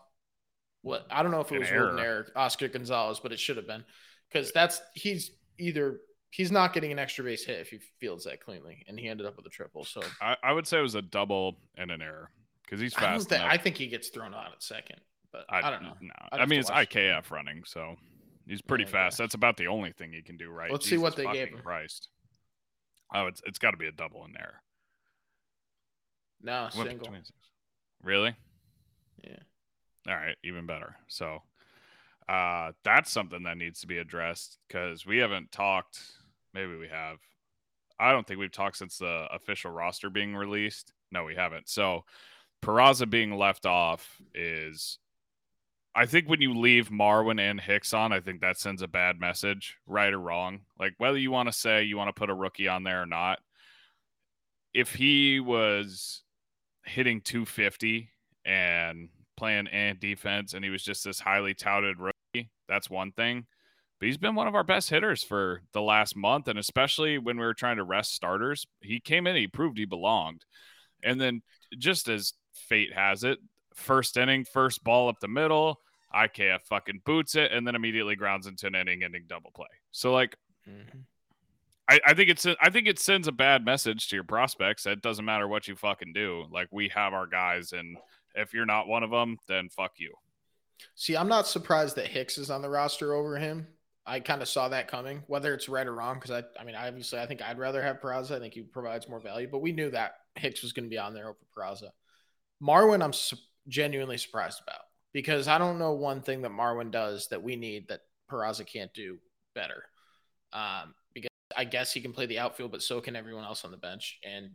[0.83, 1.99] What I don't know if it An was ruled an error.
[1.99, 3.85] error, Oscar Gonzalez, but it should have been
[4.31, 6.01] because that's he's either
[6.31, 9.27] he's not getting an extra base hit if he fields that cleanly, and he ended
[9.27, 9.85] up with a triple.
[9.85, 12.31] So I, I would say it was a double and an error
[12.69, 13.29] because he's I fast.
[13.29, 13.53] think enough.
[13.53, 15.01] I think he gets thrown out at second,
[15.33, 15.95] but I, don't know.
[16.01, 17.97] No, I mean it's watch IKF running, so
[18.47, 19.19] he's pretty Yeah, fast.
[19.19, 19.25] okay.
[19.25, 20.71] That's about the only thing he can do right.
[20.71, 21.59] Let's see what they gave him.
[21.63, 22.09] Christ.
[23.15, 24.63] Oh, it's it's got to be a double in there.
[26.43, 27.09] No, Went single.
[28.03, 28.35] Really?
[29.25, 29.39] Yeah.
[30.07, 30.97] All right, even better.
[31.09, 31.43] So
[32.29, 35.99] uh that's something that needs to be addressed because we haven't talked
[36.55, 37.19] Maybe we have.
[38.01, 40.93] I don't think we've talked since the official roster being released.
[41.11, 41.69] No, we haven't.
[41.69, 42.05] So
[42.63, 44.99] Peraza being left off is
[45.95, 49.19] I think when you leave Marwin and Hicks on, I think that sends a bad
[49.19, 50.61] message, right or wrong.
[50.79, 53.07] Like whether you want to say you want to put a rookie on there or
[53.07, 53.41] not,
[54.73, 56.23] if he was
[56.85, 58.11] hitting 250
[58.45, 63.47] and playing and defense and he was just this highly touted rookie, that's one thing.
[63.99, 66.47] But he's been one of our best hitters for the last month.
[66.47, 69.85] And especially when we were trying to rest starters, he came in, he proved he
[69.85, 70.45] belonged.
[71.03, 71.43] And then
[71.77, 73.39] just as fate has it,
[73.75, 75.81] first inning, first ball up the middle,
[76.15, 79.67] IKF fucking boots it and then immediately grounds into an inning ending double play.
[79.93, 80.37] So like
[80.69, 81.05] Mhm.
[81.89, 84.85] I, I think it's I think it sends a bad message to your prospects.
[84.87, 86.45] It doesn't matter what you fucking do.
[86.51, 87.97] Like we have our guys, and
[88.35, 90.15] if you're not one of them, then fuck you.
[90.95, 93.67] See, I'm not surprised that Hicks is on the roster over him.
[94.07, 96.15] I kind of saw that coming, whether it's right or wrong.
[96.15, 98.37] Because I, I mean, obviously, I think I'd rather have Peraza.
[98.37, 100.99] I think he provides more value, but we knew that Hicks was going to be
[100.99, 101.91] on there over Peraza.
[102.63, 103.37] Marwin, I'm su-
[103.69, 104.81] genuinely surprised about
[105.13, 108.93] because I don't know one thing that Marwin does that we need that Peraza can't
[108.95, 109.19] do
[109.55, 109.85] better.
[110.53, 113.71] Um, because I guess he can play the outfield, but so can everyone else on
[113.71, 114.51] the bench, and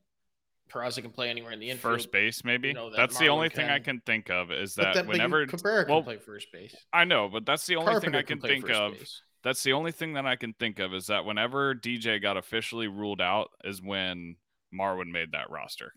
[0.71, 1.93] Peraza can play anywhere in the infield.
[1.95, 2.73] First base, maybe.
[2.73, 3.83] know that That's the Marlon only thing I can.
[3.97, 6.75] can think of is that then- you- whenever Cabrera can well, play first base.
[6.91, 8.93] I know, but that's the only thing I can play think of.
[8.93, 9.21] base.
[9.43, 12.87] That's the only thing that I can think of is that whenever DJ got officially
[12.87, 14.37] ruled out is when
[14.73, 15.93] Marwin made that roster.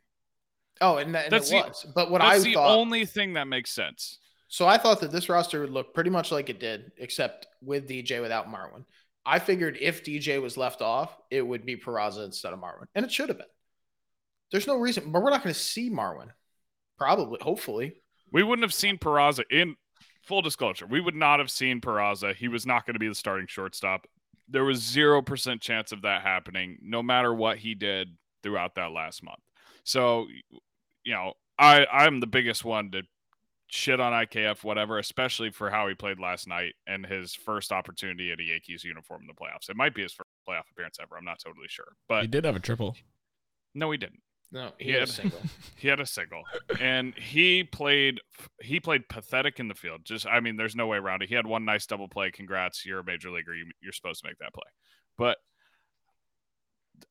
[0.81, 1.87] Oh, and, that, and That's it the- was.
[1.95, 4.19] But what That's I the thought, only thing that makes sense.
[4.49, 7.89] so I thought that this roster would look pretty much like it did, except with
[7.89, 8.85] DJ without Marwin.
[9.25, 13.05] I figured if DJ was left off, it would be Peraza instead of Marwin, and
[13.05, 13.47] it should have been.
[14.53, 16.29] There's no reason, but we're not going to see Marwin.
[16.99, 17.95] Probably, hopefully.
[18.33, 19.75] We wouldn't have seen Peraza in
[20.23, 20.87] full disclosure.
[20.87, 22.35] We would not have seen Peraza.
[22.35, 24.07] He was not going to be the starting shortstop.
[24.49, 29.25] There was 0% chance of that happening, no matter what he did throughout that last
[29.25, 29.41] month.
[29.83, 30.27] So,
[31.07, 33.03] you know, I, I'm the biggest one to
[33.69, 38.31] shit on IKF, whatever, especially for how he played last night and his first opportunity
[38.31, 39.71] at a Yankees uniform in the playoffs.
[39.71, 41.17] It might be his first playoff appearance ever.
[41.17, 41.97] I'm not totally sure.
[42.09, 42.95] But he did have a triple.
[43.75, 44.21] no, he didn't.
[44.53, 45.01] No, he Yeah.
[45.01, 45.41] had a single.
[45.77, 46.43] He had a single,
[46.81, 48.21] and he played.
[48.63, 50.03] He played pathetic in the field.
[50.05, 51.29] Just, I mean, there's no way around it.
[51.29, 52.31] He had one nice double play.
[52.31, 53.55] Congrats, you're a major leaguer.
[53.55, 54.69] You, you're supposed to make that play.
[55.19, 55.39] But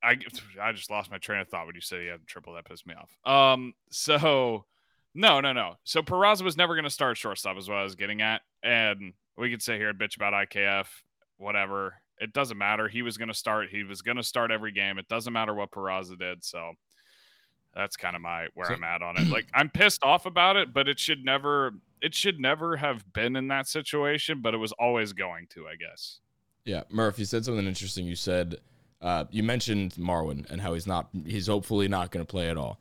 [0.04, 0.18] I,
[0.62, 2.54] I just lost my train of thought when you said he had a triple.
[2.54, 3.10] That pissed me off.
[3.32, 4.66] Um, so
[5.14, 5.76] no, no, no.
[5.84, 8.42] So Peraza was never going to start shortstop, is what I was getting at.
[8.64, 10.88] And we could sit here and bitch about IKF,
[11.38, 11.96] whatever.
[12.20, 12.88] It doesn't matter.
[12.88, 13.68] He was going to start.
[13.70, 14.98] He was going to start every game.
[14.98, 16.44] It doesn't matter what Peraza did.
[16.46, 16.72] So
[17.76, 19.28] that's kind of my where So- I'm at on it.
[19.30, 23.36] Like I'm pissed off about it, but it should never it should never have been
[23.36, 26.20] in that situation, but it was always going to, I guess.
[26.64, 28.06] Yeah, Murph, you said something interesting.
[28.06, 28.58] You said
[29.02, 32.58] uh, you mentioned Marwin and how he's not he's hopefully not going to play at
[32.58, 32.80] all.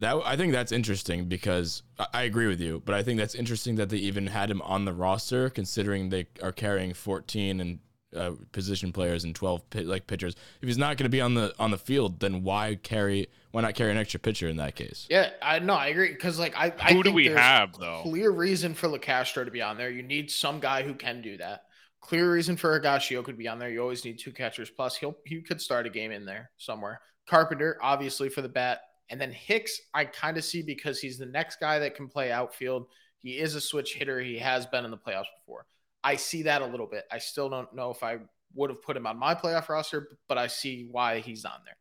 [0.00, 3.34] That I think that's interesting because I, I agree with you, but I think that's
[3.34, 7.78] interesting that they even had him on the roster considering they are carrying 14 and
[8.16, 10.34] uh, position players and 12 pi- like pitchers.
[10.62, 13.62] If he's not going to be on the on the field, then why carry why
[13.62, 15.06] not carry an extra pitcher in that case?
[15.10, 15.74] Yeah, I know.
[15.74, 18.00] I agree because like I, I Who do we have though?
[18.02, 19.90] Clear reason for Locastro to be on there.
[19.90, 21.64] You need some guy who can do that.
[22.00, 23.70] Clear reason for Higashio could be on there.
[23.70, 24.70] You always need two catchers.
[24.70, 27.00] Plus, he'll he could start a game in there somewhere.
[27.28, 28.80] Carpenter, obviously for the bat,
[29.10, 32.30] and then Hicks, I kind of see because he's the next guy that can play
[32.30, 32.86] outfield.
[33.18, 34.20] He is a switch hitter.
[34.20, 35.66] He has been in the playoffs before.
[36.04, 37.04] I see that a little bit.
[37.10, 38.18] I still don't know if I
[38.54, 41.76] would have put him on my playoff roster, but I see why he's on there.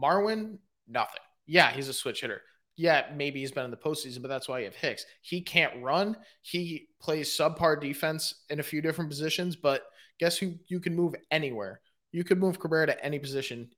[0.00, 1.22] Marwin, nothing.
[1.46, 2.42] Yeah, he's a switch hitter
[2.76, 5.04] yeah, maybe he's been in the postseason, but that's why you have Hicks.
[5.20, 6.16] He can't run.
[6.40, 9.82] He plays subpar defense in a few different positions, but
[10.18, 11.80] guess who you can move anywhere?
[12.12, 13.70] You could move Cabrera to any position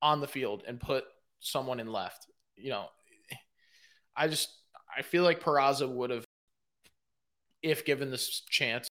[0.00, 1.04] on the field and put
[1.40, 2.26] someone in left.
[2.56, 2.86] You know,
[4.16, 4.50] I just
[4.96, 6.24] I feel like Peraza would have,
[7.62, 8.88] if given this chance,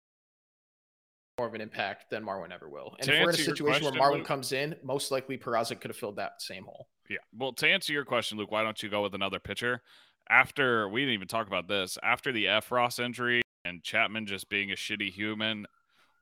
[1.38, 2.94] more of an impact than Marwin ever will.
[2.98, 5.38] And To if we're in a situation where question, Marwin Luke- comes in, most likely
[5.38, 6.88] Peraza could have filled that same hole.
[7.12, 7.18] Yeah.
[7.36, 9.82] Well, to answer your question, Luke, why don't you go with another pitcher?
[10.30, 14.70] After we didn't even talk about this, after the Effross injury and Chapman just being
[14.72, 15.66] a shitty human,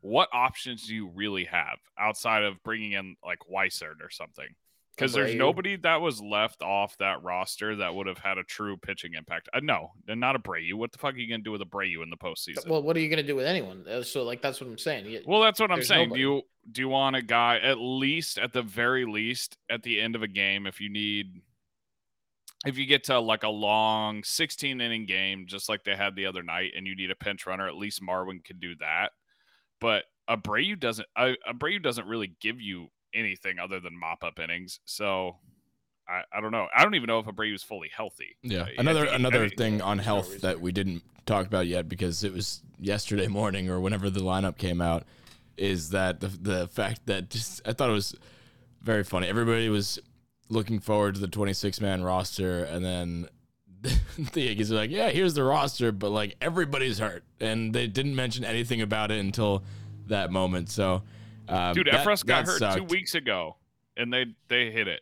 [0.01, 4.49] what options do you really have outside of bringing in like Weissert or something?
[5.01, 8.77] Because there's nobody that was left off that roster that would have had a true
[8.77, 9.49] pitching impact.
[9.55, 10.75] Uh, no, not Abreu.
[10.75, 12.67] What the fuck are you gonna do with a Abreu in the postseason?
[12.69, 13.87] Well, what are you going to do with anyone?
[13.89, 15.07] Uh, So, like, that's what I'm saying.
[15.07, 16.09] You- Well, that's what I'm saying.
[16.11, 16.23] nobody.
[16.23, 20.01] Do you do you want a guy at least at the very least at the
[20.01, 21.41] end of a game if you need
[22.67, 26.27] if you get to like a long 16 inning game just like they had the
[26.27, 29.13] other night and you need a pinch runner, at least Marwin can do that.
[29.81, 34.81] But Abreu doesn't Abreu doesn't really give you anything other than mop up innings.
[34.85, 35.37] So
[36.09, 36.67] I, I don't know.
[36.77, 38.37] I don't even know if Abreu was fully healthy.
[38.43, 38.63] Yeah.
[38.63, 40.41] Uh, Another another thing on health reason.
[40.49, 44.59] that we didn't talk about yet because it was yesterday morning or whenever the lineup
[44.59, 45.05] came out
[45.57, 48.15] is that the the fact that just I thought it was
[48.83, 49.27] very funny.
[49.29, 49.99] Everybody was
[50.49, 53.29] looking forward to the 26 man roster and then
[54.33, 58.15] the Yankees are like, "Yeah, here's the roster," but like everybody's hurt and they didn't
[58.17, 59.63] mention anything about it until
[60.07, 60.71] that moment.
[60.71, 61.03] So
[61.51, 63.57] um, Dude, that- Effross got hurt two weeks ago,
[63.97, 65.01] and they they hit it.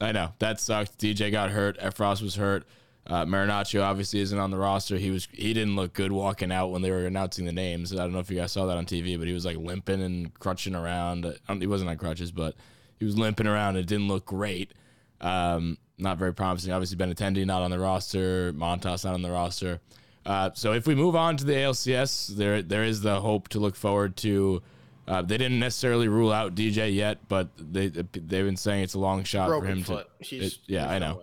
[0.00, 0.98] I know that sucked.
[0.98, 1.78] DJ got hurt.
[1.78, 2.66] Effross was hurt.
[3.06, 4.96] Uh, Marinaccio obviously isn't on the roster.
[4.96, 7.92] He was he didn't look good walking out when they were announcing the names.
[7.92, 10.02] I don't know if you guys saw that on TV, but he was like limping
[10.02, 11.38] and crutching around.
[11.60, 12.56] He wasn't on crutches, but
[12.98, 13.76] he was limping around.
[13.76, 14.74] It didn't look great.
[15.20, 16.72] Um, not very promising.
[16.72, 18.52] Obviously, Benintendi not on the roster.
[18.52, 19.80] Montas not on the roster.
[20.26, 23.60] Uh, so if we move on to the ALCS, there there is the hope to
[23.60, 24.62] look forward to.
[25.08, 28.98] Uh, they didn't necessarily rule out DJ yet, but they they've been saying it's a
[28.98, 30.08] long shot for him foot.
[30.24, 30.36] to.
[30.36, 31.22] It- yeah, I know.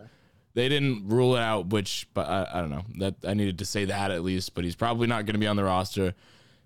[0.56, 2.84] They didn't rule it out, which, but I, I don't know.
[3.00, 4.54] That I needed to say that at least.
[4.54, 6.14] But he's probably not going to be on the roster.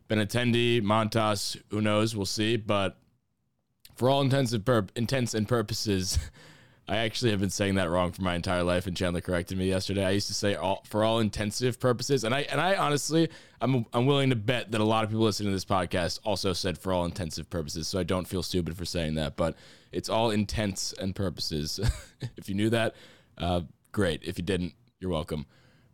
[0.09, 2.15] Benintendi, Montas, who knows?
[2.15, 2.57] We'll see.
[2.57, 2.97] But
[3.95, 6.19] for all intents and pur- intents and purposes,
[6.89, 9.67] I actually have been saying that wrong for my entire life, and Chandler corrected me
[9.67, 10.05] yesterday.
[10.05, 13.85] I used to say all for all intensive purposes, and I and I honestly, I'm
[13.93, 16.77] I'm willing to bet that a lot of people listening to this podcast also said
[16.77, 17.89] for all intensive purposes.
[17.89, 19.57] So I don't feel stupid for saying that, but
[19.91, 21.79] it's all intents and purposes.
[22.37, 22.95] if you knew that,
[23.37, 24.23] uh, great.
[24.23, 25.45] If you didn't, you're welcome.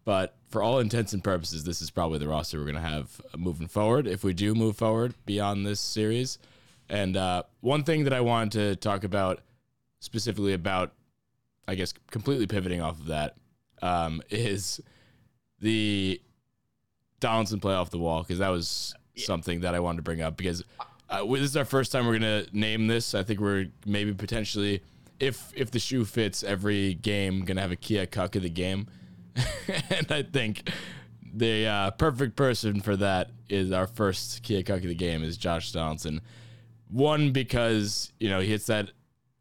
[0.05, 3.19] But for all intents and purposes, this is probably the roster we're going to have
[3.35, 4.05] moving forward.
[4.05, 6.37] If we do move forward beyond this series,
[6.89, 9.39] and uh, one thing that I wanted to talk about
[10.03, 10.91] specifically about,
[11.65, 13.35] I guess, completely pivoting off of that,
[13.81, 14.81] um, is
[15.59, 16.21] the
[17.21, 20.35] Donaldson play off the wall because that was something that I wanted to bring up
[20.35, 20.63] because
[21.09, 23.15] uh, this is our first time we're gonna name this.
[23.15, 24.83] I think we're maybe potentially,
[25.19, 28.87] if if the shoe fits, every game gonna have a Kia Cuck of the game,
[29.89, 30.69] and I think
[31.33, 35.37] the uh, perfect person for that is our first Kia Cuck of the game is
[35.37, 36.19] Josh Donaldson.
[36.89, 38.91] One because you know he hits that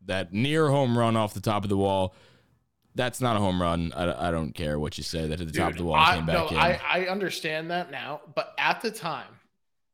[0.07, 2.15] that near home run off the top of the wall.
[2.95, 3.93] That's not a home run.
[3.95, 5.27] I, I don't care what you say.
[5.27, 6.57] That at the top of the wall I, came back no, in.
[6.57, 9.29] I, I understand that now, but at the time,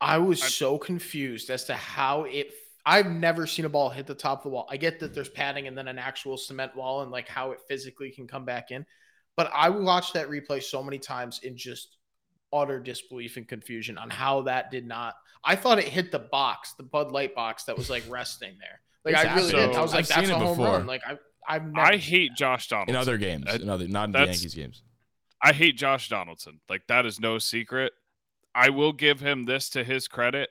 [0.01, 2.53] I was so confused as to how it.
[2.85, 4.67] I've never seen a ball hit the top of the wall.
[4.71, 7.61] I get that there's padding and then an actual cement wall and like how it
[7.69, 8.87] physically can come back in,
[9.37, 11.99] but I watched that replay so many times in just
[12.53, 15.15] utter disbelief and confusion on how that did not.
[15.45, 18.81] I thought it hit the box, the Bud Light box that was like resting there.
[19.13, 19.67] Like I really Exactly.
[19.69, 19.77] did.
[19.77, 20.73] I was like, I've that's seen a home before.
[20.75, 20.87] run.
[20.87, 21.19] Like I,
[21.49, 22.35] I've never I hate.
[22.37, 22.95] Josh Donaldson.
[22.95, 24.83] in other games, That- in other not in the Yankees games.
[25.43, 26.61] I hate Josh Donaldson.
[26.69, 27.93] Like that is no secret.
[28.55, 30.51] I will give him this to his credit.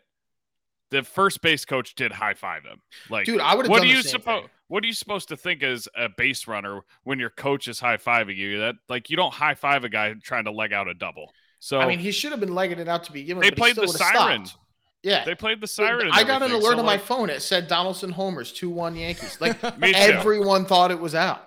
[0.91, 2.82] The first base coach did high five him.
[3.10, 4.48] Like, Dude, I would've What done are you same supposed?
[4.70, 7.98] What are you supposed to think as a base runner when your coach is high
[7.98, 8.60] fiving you?
[8.60, 11.32] That like you don't high five a guy trying to leg out a double.
[11.60, 13.43] So I mean, he should have been legging it out to begin with.
[13.43, 14.46] They but he played still the siren.
[14.46, 14.63] stopped.
[15.04, 16.10] Yeah, they played the siren.
[16.12, 17.30] I got an alert so, on my like, phone.
[17.30, 19.38] It said Donaldson homers two one Yankees.
[19.40, 21.44] Like everyone thought it was out.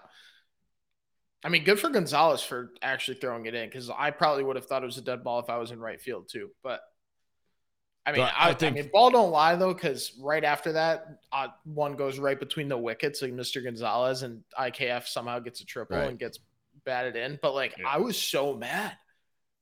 [1.42, 4.66] I mean, good for Gonzalez for actually throwing it in because I probably would have
[4.66, 6.50] thought it was a dead ball if I was in right field too.
[6.62, 6.80] But
[8.06, 10.72] I mean, But I, I I think- mean, ball don't lie though, because right after
[10.72, 13.62] that, uh, one goes right between the wickets, like Mr.
[13.64, 16.08] Gonzalez, and IKF somehow gets a triple Right.
[16.08, 16.38] and gets
[16.84, 17.38] batted in.
[17.42, 17.88] But like, Yeah.
[17.88, 18.96] I was so mad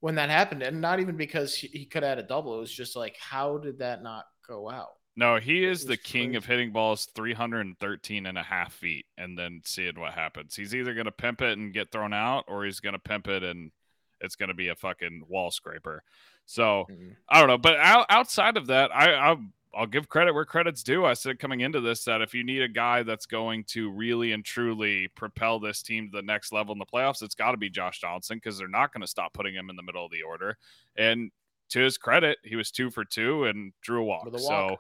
[0.00, 2.56] when that happened, and not even because he, he could had a double.
[2.56, 4.90] It was just like, how did that not go out?
[5.16, 9.61] No, he is the king of hitting balls 313 and a half feet and then
[9.64, 10.54] seeing what happens.
[10.54, 13.26] He's either going to pimp it and get thrown out or he's going to pimp
[13.26, 13.72] it and
[14.20, 16.04] it's going to be a fucking wall scraper.
[16.46, 17.16] So Mhm.
[17.28, 17.58] I don't know.
[17.58, 21.04] But out, outside of that, I, I'll, I'll give credit where credit's due.
[21.04, 24.33] I said coming into this that if you need a guy that's going to really
[24.33, 27.57] and truly propel this team to the next level in the playoffs, it's got to
[27.59, 30.11] be Josh Donaldson because they're not going to stop putting him in the middle of
[30.11, 30.57] the order.
[30.96, 31.31] And
[31.70, 34.24] to his credit, he was two for two and drew a walk.
[34.24, 34.76] With a So.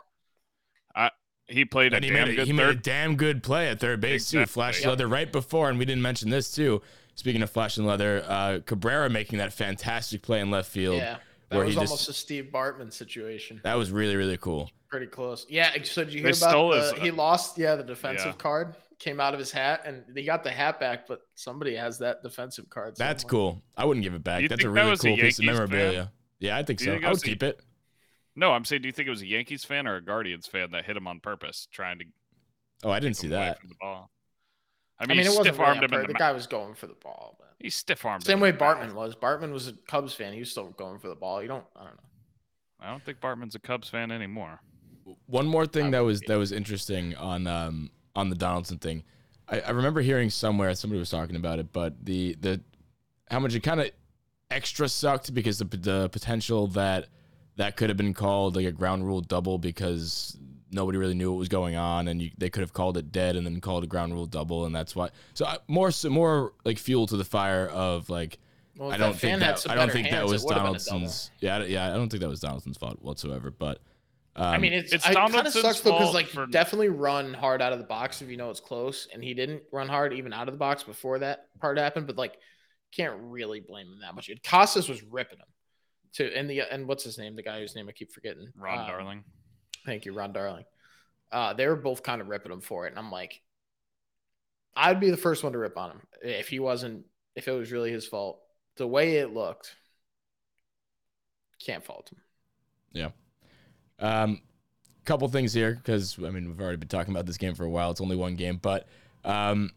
[0.96, 1.10] I
[1.48, 3.68] he played a And he damn made, a, good he made a damn good play
[3.68, 4.38] at third base too.
[4.40, 4.52] Exactly.
[4.52, 4.88] Flash Yep.
[4.88, 6.82] leather right before, and we didn't mention this too.
[7.14, 10.96] Speaking of flash and leather, uh, Cabrera making that fantastic play in left field.
[10.98, 11.18] Yeah,
[11.50, 13.60] that where was he just- almost a Steve Bartman situation.
[13.64, 14.70] That was really really cool.
[14.90, 15.46] Pretty close.
[15.48, 15.70] Yeah.
[15.84, 17.58] So did you They hear about stole the, his- he lost?
[17.58, 18.32] Yeah, the defensive Yeah.
[18.32, 21.98] card came out of his hat, and he got the hat back, but somebody has
[21.98, 22.96] that defensive card.
[22.96, 23.62] That's cool.
[23.76, 24.42] I wouldn't give it back.
[24.42, 25.68] You That's a think that really a cool piece of Yankees fan?
[25.68, 26.12] memorabilia.
[26.40, 26.90] Yeah, I think Do so.
[26.92, 27.60] think I would was a- keep it.
[28.34, 30.70] No, I'm saying, do you think it was a Yankees fan or a Guardians fan
[30.70, 32.04] that hit him on purpose, trying to
[32.84, 33.58] Oh, I didn't see that.
[33.60, 34.10] from the ball?
[35.00, 36.86] I I mean, mean, it wasn't armed really him the, the guy was going for
[36.86, 37.36] the ball.
[37.38, 37.54] But.
[37.58, 38.24] He stiff armed.
[38.24, 39.14] Same way Bartman was.
[39.16, 40.32] Bartman was a Cubs fan.
[40.32, 41.42] He was still going for the ball.
[41.42, 41.64] You don't.
[41.76, 42.02] I don't know.
[42.80, 44.60] I don't think Bartman's a Cubs fan anymore.
[45.26, 49.04] One more thing that was that was interesting on um on the Donaldson thing.
[49.48, 52.60] I, I remember hearing somewhere somebody was talking about it, but the the
[53.30, 53.90] how much it kind of
[54.50, 57.08] extra sucked because the the potential that
[57.56, 60.38] that could have been called like a ground rule double because
[60.70, 63.36] nobody really knew what was going on and you, they could have called it dead
[63.36, 66.52] and then called a ground rule double and that's why so I, more so more
[66.64, 68.38] like fuel to the fire of like
[68.76, 70.78] Well, I that don't think that I don't think that was would've been a double.
[70.78, 73.80] Donaldson's yeah yeah I don't think that was Donaldson's fault whatsoever but
[74.38, 76.90] um, I mean, it's, It's it kind of Donaldson's sucks though because like for- definitely
[76.90, 79.88] run hard out of the box if you know it's close, and he didn't run
[79.88, 82.06] hard even out of the box before that part happened.
[82.06, 82.36] But like,
[82.92, 84.30] can't really blame him that much.
[84.44, 85.46] Casas was ripping him
[86.14, 87.34] to and the and what's his name?
[87.36, 88.48] The guy whose name I keep forgetting.
[88.56, 89.24] Ron Um, Darling.
[89.84, 90.64] Thank you, Ron Darling.
[91.32, 93.40] Uh, they were both kind of ripping him for it, and I'm like,
[94.76, 97.72] I'd be the first one to rip on him if he wasn't if it was
[97.72, 98.40] really his fault.
[98.76, 99.74] The way it looked,
[101.64, 102.18] can't fault him.
[103.98, 104.40] Um,
[105.04, 107.70] couple things here because I mean we've already been talking about this game for a
[107.70, 107.90] while.
[107.90, 108.86] It's only one game, but
[109.24, 109.70] um,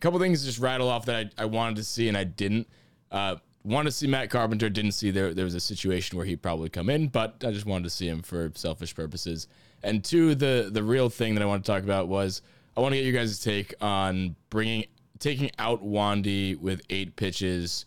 [0.00, 2.68] couple things just rattle off that I, I wanted to see and I didn't.
[3.10, 4.68] Uh, wanted to see Matt Carpenter.
[4.68, 7.66] Didn't see there there was a situation where he'd probably come in, but I just
[7.66, 9.48] wanted to see him for selfish purposes.
[9.82, 12.42] And two, the the real thing that I want to talk about was
[12.76, 14.84] I want to get you guys' take on bringing
[15.18, 17.84] taking out Wandy with eight pitches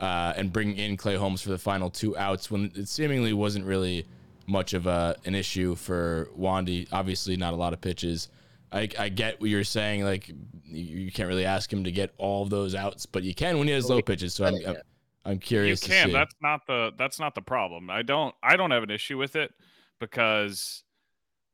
[0.00, 3.66] uh, and bringing in Clay Holmes for the final two outs when it seemingly wasn't
[3.66, 4.06] really
[4.48, 6.88] much of a an issue for Wandy.
[6.92, 8.28] Obviously, not a lot of pitches.
[8.70, 10.04] I, I get what you're saying.
[10.04, 13.34] Like you, you can't really ask him to get all of those outs, but you
[13.34, 14.34] can when he has low pitches.
[14.34, 14.76] So I'm I'm,
[15.24, 16.06] I'm You curious to can.
[16.08, 16.12] see.
[16.12, 17.90] That's not the that's not the problem.
[17.90, 19.52] I don't I don't have an issue with it
[20.00, 20.84] because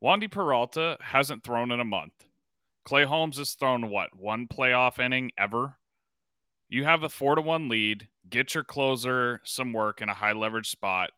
[0.03, 2.13] Wandy Peralta hasn't thrown in a month.
[2.83, 5.77] Clay Holmes has thrown what one playoff inning ever.
[6.69, 8.07] You have a four to one lead.
[8.29, 11.11] Get your closer some work in a high leverage spot.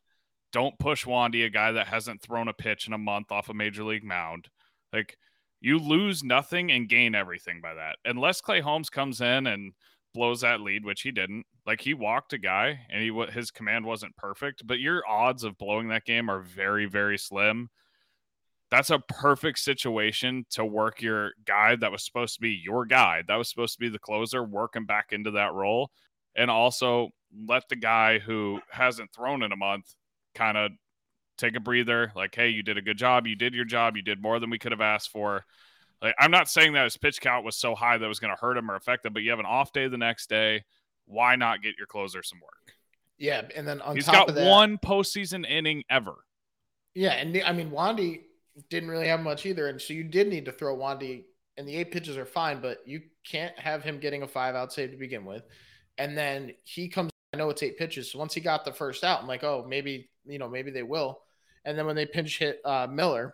[0.53, 3.53] Don't push Wandy, a guy that hasn't thrown a pitch in a month off a
[3.53, 4.49] major league mound.
[4.93, 5.17] Like
[5.59, 7.97] you lose nothing and gain everything by that.
[8.05, 9.73] Unless Clay Holmes comes in and
[10.13, 11.45] blows that lead, which he didn't.
[11.65, 15.57] Like he walked a guy and he his command wasn't perfect, but your odds of
[15.57, 17.69] blowing that game are very very slim.
[18.69, 23.23] That's a perfect situation to work your guy that was supposed to be your guy.
[23.27, 25.89] That was supposed to be the closer, working back into that role
[26.37, 27.09] and also
[27.47, 29.95] let the guy who hasn't thrown in a month
[30.37, 30.71] kind of
[31.37, 34.01] take a breather like hey you did a good job you did your job you
[34.01, 35.45] did more than we could have asked for
[36.01, 38.33] like i'm not saying that his pitch count was so high that it was going
[38.33, 40.63] to hurt him or affect him but you have an off day the next day
[41.05, 42.75] why not get your closer some work
[43.17, 46.15] Yeah, and then on he's top got of that, one postseason inning ever
[46.95, 48.21] Yeah, and I mean Wandy
[48.69, 51.25] didn't really have much either, and so you did need to throw Wandy.
[51.57, 54.71] And the eight pitches are fine, but you can't have him getting a five out
[54.71, 55.43] save to begin with.
[55.97, 57.09] And then he comes.
[57.33, 59.65] I know it's eight pitches, so once he got the first out, I'm like, oh,
[59.67, 61.19] maybe you know, maybe they will.
[61.65, 63.33] And then when they pinch hit uh, Miller,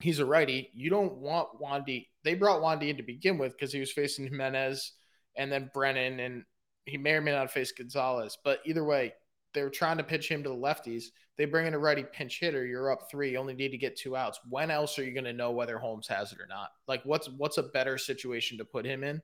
[0.00, 0.70] he's a righty.
[0.74, 2.08] You don't want Wandy.
[2.24, 4.92] They brought Wandy in to begin with because he was facing Gimenez
[5.36, 6.44] and then Brennan, and
[6.86, 8.36] he may or may not face Gonzalez.
[8.44, 9.14] But either way,
[9.54, 11.04] they were trying to pitch him to the lefties.
[11.36, 12.66] They bring in a righty pinch hitter.
[12.66, 13.32] You're up three.
[13.32, 14.40] You only need to get two outs.
[14.48, 16.70] When else are you going to know whether Holmes has it or not?
[16.86, 19.22] Like, what's what's a better situation to put him in?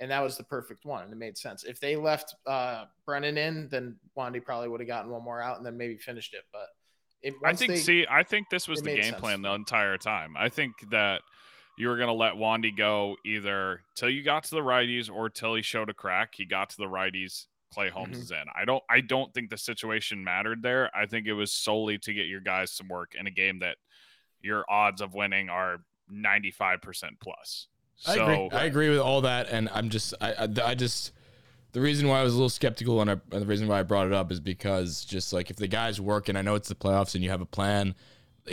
[0.00, 1.04] And that was the perfect one.
[1.04, 1.64] And it made sense.
[1.64, 5.58] If they left uh, Brennan in, then Wandy probably would have gotten one more out
[5.58, 6.42] and then maybe finished it.
[6.52, 6.66] But
[7.22, 7.72] it, I think.
[7.72, 9.20] they- see, I think this was the game sense.
[9.20, 10.34] plan the entire time.
[10.36, 11.20] I think that
[11.78, 15.30] you were going to let Wandy go either till you got to the righties or
[15.30, 16.34] till he showed a crack.
[16.34, 17.46] He got to the righties.
[17.72, 18.22] Clay Holmes Mhm.
[18.22, 18.44] is in.
[18.54, 18.82] I don't.
[18.90, 20.90] I don't think the situation mattered there.
[20.94, 23.78] I think it was solely to get your guys some work in a game that
[24.42, 25.78] your odds of winning are
[26.10, 27.68] ninety five percent plus.
[28.06, 28.58] I So agree.
[28.58, 31.12] I agree with all that, and I'm just, I, I, I just,
[31.72, 33.82] the reason why I was a little skeptical and, I, and the reason why I
[33.82, 36.68] brought it up is because just like if the guys work, and I know it's
[36.68, 37.94] the playoffs, and you have a plan,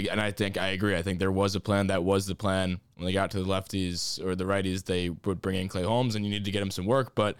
[0.10, 0.96] and I think I agree.
[0.96, 1.88] I think there was a plan.
[1.88, 4.86] That was the plan when they got to the lefties or the righties.
[4.86, 7.36] They would bring in Clay Holmes, and you need to get him some work, but.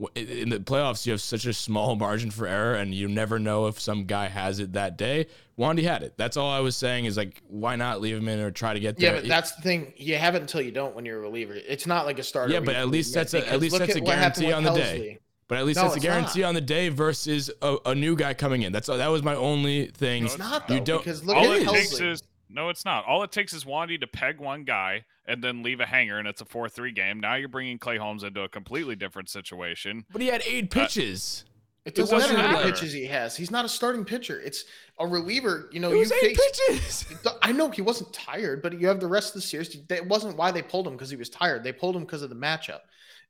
[0.00, 3.06] W- in- In the playoffs, you have such a small margin for error, and you
[3.08, 5.26] never know if some guy has it that day.
[5.58, 6.14] Wandy had it.
[6.16, 7.04] That's all I was saying.
[7.04, 9.14] Is like, why not leave him in or try to get there?
[9.14, 9.92] yeah, but that's the thing.
[9.96, 11.54] You have it until you don't when you're a reliever.
[11.54, 12.52] It's not like a starter.
[12.52, 15.18] Yeah, but at least that's a- at least that's a guarantee on the day.
[15.48, 16.48] But at least No, that's a guarantee not.
[16.50, 18.72] on the day versus a, a new guy coming in.
[18.72, 20.24] That's that was my only thing.
[20.26, 22.12] It's not You don't- because look all at it takes Helsley.
[22.12, 22.22] is
[22.52, 23.04] no, it's not.
[23.06, 26.26] All it takes is Wandy to peg one guy and then leave a hanger, and
[26.26, 27.20] it's a four-three game.
[27.20, 30.04] Now you're bringing Clay Holmes into a completely different situation.
[30.10, 31.44] But he had eight Uh, pitches.
[31.86, 33.34] It doesn't doesn't matter how many pitches he has.
[33.36, 34.38] He's not a starting pitcher.
[34.40, 34.64] It's
[34.98, 35.70] a reliever.
[35.72, 37.04] You know, it you eight face.
[37.04, 37.18] pitches.
[37.42, 39.74] I know he wasn't tired, but you have the rest of the series.
[39.88, 41.64] That wasn't why they pulled him because he was tired.
[41.64, 42.80] They pulled him because of the matchup.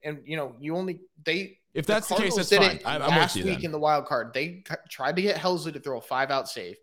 [0.03, 1.59] And you know, you only they.
[1.75, 2.77] If that's the, case, that's did fine.
[2.79, 3.67] it I, I'm with last you week then.
[3.67, 4.33] in the wild card.
[4.35, 6.75] They c- tried to get Helsley to throw a five out save,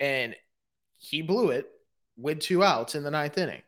[0.00, 0.34] and
[0.98, 1.66] he blew it.
[2.16, 3.62] With two outs in the ninth inning.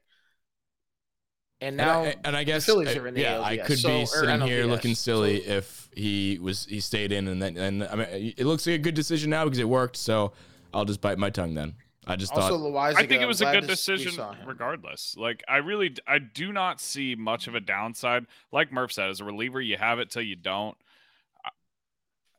[1.60, 3.78] And And now I, and I guess Phillies uh, are in the yeah, I could
[3.78, 7.56] so- be sitting here looking silly so- if he was he stayed in and then
[7.56, 9.96] and I mean it looks like a good decision now because it worked.
[9.96, 10.32] So
[10.74, 11.74] I'll just bite my tongue then.
[12.06, 14.24] I just also thought Loaisiga, I think it was a good to s- we decision
[14.44, 15.16] regardless.
[15.16, 18.26] Like I really I do not see much of a downside.
[18.52, 20.76] Like Murph said, as a reliever, you have it till you don't.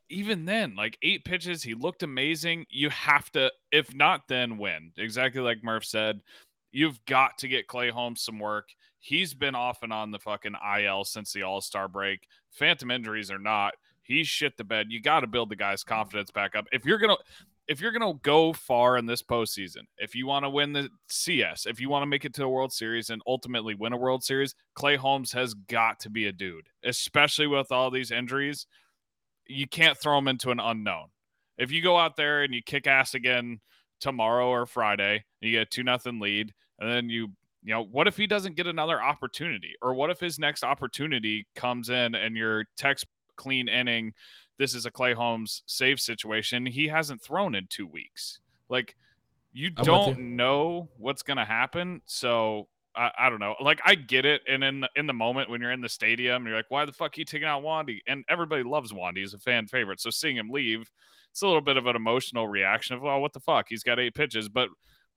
[0.08, 2.66] Even then, like eight pitches, he looked amazing.
[2.70, 4.92] You have to, if not, then win.
[4.96, 6.20] Exactly like Murph said.
[6.72, 8.68] You've got to get Clay Holmes some work.
[8.98, 12.26] He's been off and on the fucking IL since the All Star break.
[12.50, 14.86] Phantom injuries or not, he's shit the bed.
[14.90, 16.66] You got to build the guy's confidence back up.
[16.72, 17.16] If you're gonna,
[17.68, 21.66] if you're gonna go far in this postseason, if you want to win the CS,
[21.66, 24.22] if you want to make it to the World Series and ultimately win a World
[24.22, 28.66] Series, Clay Holmes has got to be a dude, especially with all these injuries.
[29.48, 31.06] You can't throw him into an unknown.
[31.58, 33.60] If you go out there and you kick ass again
[34.00, 37.28] tomorrow or Friday, you get a two nothing lead, and then you
[37.62, 41.46] you know what if he doesn't get another opportunity, or what if his next opportunity
[41.54, 44.12] comes in and your text clean inning
[44.58, 46.66] this is a Clay Holmes save situation.
[46.66, 48.40] He hasn't thrown in two weeks.
[48.68, 48.96] Like
[49.52, 50.24] you I'm don't you.
[50.24, 52.02] know what's gonna happen.
[52.06, 53.54] So I, I don't know.
[53.60, 54.42] Like I get it.
[54.48, 56.92] And in the, in the moment when you're in the stadium, you're like, why the
[56.92, 57.98] fuck are you taking out Wandy?
[58.06, 59.18] And everybody loves Wandy.
[59.18, 60.00] He's a fan favorite.
[60.00, 60.90] So seeing him leave,
[61.30, 63.66] it's a little bit of an emotional reaction of, well, what the fuck?
[63.68, 64.48] He's got eight pitches.
[64.48, 64.70] But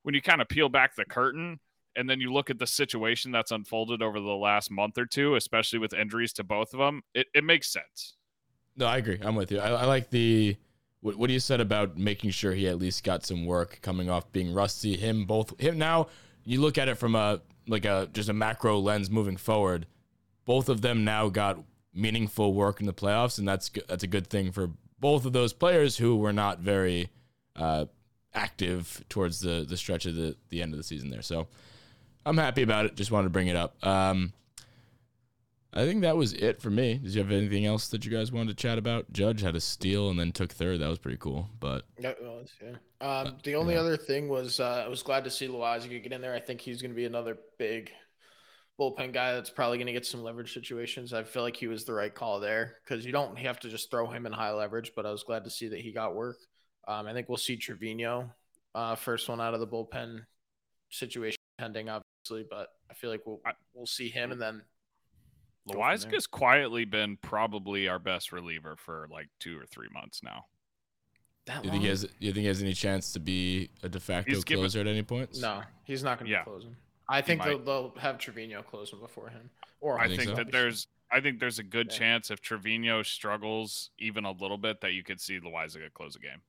[0.04, 1.60] when you kind of peel back the curtain
[1.96, 5.36] and then you look at the situation that's unfolded over the last month or two,
[5.36, 8.16] especially with injuries to both of them, it, it makes sense.
[8.76, 9.20] no, I agree.
[9.22, 9.60] I'm with you.
[9.60, 10.56] I, I like the
[11.02, 14.32] what, what you said about making sure he at least got some work coming off
[14.32, 14.98] being rusty.
[14.98, 16.08] Him both him now.
[16.46, 19.86] You look at it from a like a just a macro lens moving forward.
[20.46, 21.64] Both of them now got
[21.94, 25.54] meaningful work in the playoffs, and that's that's a good thing for both of those
[25.54, 27.10] players who were not very
[27.56, 27.86] uh,
[28.34, 31.22] active towards the the stretch of the the end of the season there.
[31.22, 31.48] So
[32.26, 32.96] I'm happy about it.
[32.96, 33.76] Just wanted to bring it up.
[33.86, 34.34] Um,
[35.74, 36.96] I think that was it for me.
[36.96, 39.12] Did you have anything else that you guys wanted to chat about?
[39.12, 40.80] Judge had a steal and then took third.
[40.80, 41.50] That was pretty cool.
[41.60, 42.76] But Yeah, was, yeah.
[43.08, 43.82] Um, the only yeah.
[43.82, 46.34] other thing was uh, I was glad to see Loaisiga get in there.
[46.34, 47.92] I think he's going to be another big
[48.80, 51.14] bullpen guy that's probably going to get some leverage situations.
[51.14, 53.92] I feel like he was the right call there because you don't have to just
[53.92, 54.94] throw him in high leverage.
[54.96, 56.38] But I was glad to see that he got work.
[56.88, 58.32] Um, I think we'll see Trivino
[58.74, 60.22] uh, first one out of the bullpen
[60.90, 62.46] situation pending, obviously.
[62.50, 63.42] But I feel like we'll
[63.74, 64.64] we'll see him and then
[65.74, 65.98] go from there.
[65.98, 70.46] Loaisiga's quietly been probably our best reliever for like two or three months now.
[71.46, 74.00] that you think he has you think he has any chance to be a de
[74.00, 75.38] facto He's given- closer at any point?
[75.40, 76.44] No, he's not going to Yeah.
[76.44, 76.76] close him.
[77.08, 79.50] I think they'll, they'll have Trivino close him before him.
[79.82, 80.36] Or I think think so?
[80.36, 81.98] that there's I think there's a good Yeah.
[81.98, 86.20] chance if Trivino struggles even a little bit that you could see Loizaga close a
[86.20, 86.42] game.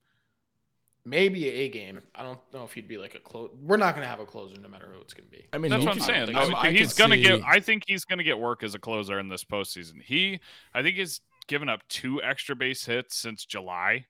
[1.11, 2.00] Maybe a game.
[2.14, 3.50] I don't know if he'd be like a close.
[3.61, 5.44] We're not going to have a closer no matter who it's going to be.
[5.52, 6.34] I mean, That's what I'm saying.
[6.34, 7.42] I'm- I he's gonna get.
[7.44, 10.00] I think he's gonna get work as a closer in this postseason.
[10.02, 10.40] He,
[10.72, 14.06] I think, he's given up two extra base hits since July.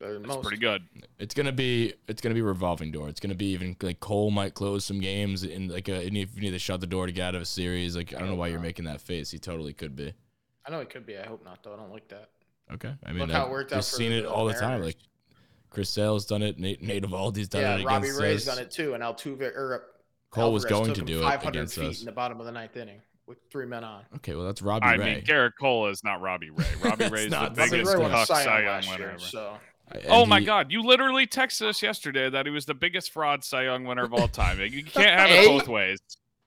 [0.00, 0.42] That's most.
[0.42, 0.82] pretty good.
[1.18, 3.08] It's gonna be it's gonna be revolving door.
[3.08, 6.36] It's gonna be even like Cole might close some games and like a, and if
[6.36, 7.96] you need to shut the door to get out of a series.
[7.96, 9.32] Like I don't know why you're making that face.
[9.32, 10.12] He totally could be.
[10.64, 11.18] I know it could be.
[11.18, 11.74] I hope not though.
[11.74, 12.30] I don't like that.
[12.72, 14.52] Okay, I mean Look how it I've worked out just for seen it all the
[14.52, 14.62] time.
[14.80, 14.86] Mariners.
[14.86, 14.96] Like
[15.70, 16.58] Chris Sale's done it.
[16.58, 18.54] Nate Nate Eovaldi's done yeah, it Robbie against Ray's us.
[18.56, 19.78] done it too, and Altuve or uh,
[20.30, 22.00] Cole was going to do it 500 against feet us.
[22.00, 24.02] in the bottom of the ninth inning with three men on.
[24.16, 24.92] Okay, well that's Robbie Ray.
[24.92, 25.14] I Ray.
[25.16, 26.64] mean, Gerrit Cole is not Robbie Ray.
[26.82, 27.56] Robbie It's Ray's the not.
[27.56, 29.18] Robbie biggest Ray won Cy Cy Young Young winner year, ever.
[29.20, 29.56] so
[29.90, 30.70] And Oh my he- God!
[30.72, 34.12] You literally texted us yesterday that he was the biggest fraud Cy Young winner of
[34.12, 34.60] all time.
[34.60, 35.98] You can't have it both ways.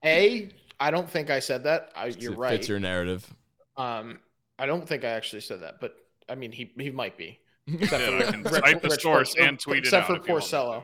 [0.06, 0.50] a.
[0.80, 1.92] I don't think I said that.
[1.96, 2.52] I, you're it right.
[2.52, 3.32] Fits your narrative.
[3.78, 4.18] Um,
[4.58, 5.96] I don't think I actually said that, but
[6.32, 7.40] I mean he he might be.
[7.68, 10.34] Yeah, I can Rich- the Rich source Por- and tweet it except for if you
[10.34, 10.56] want me to.
[10.56, 10.84] Porcello.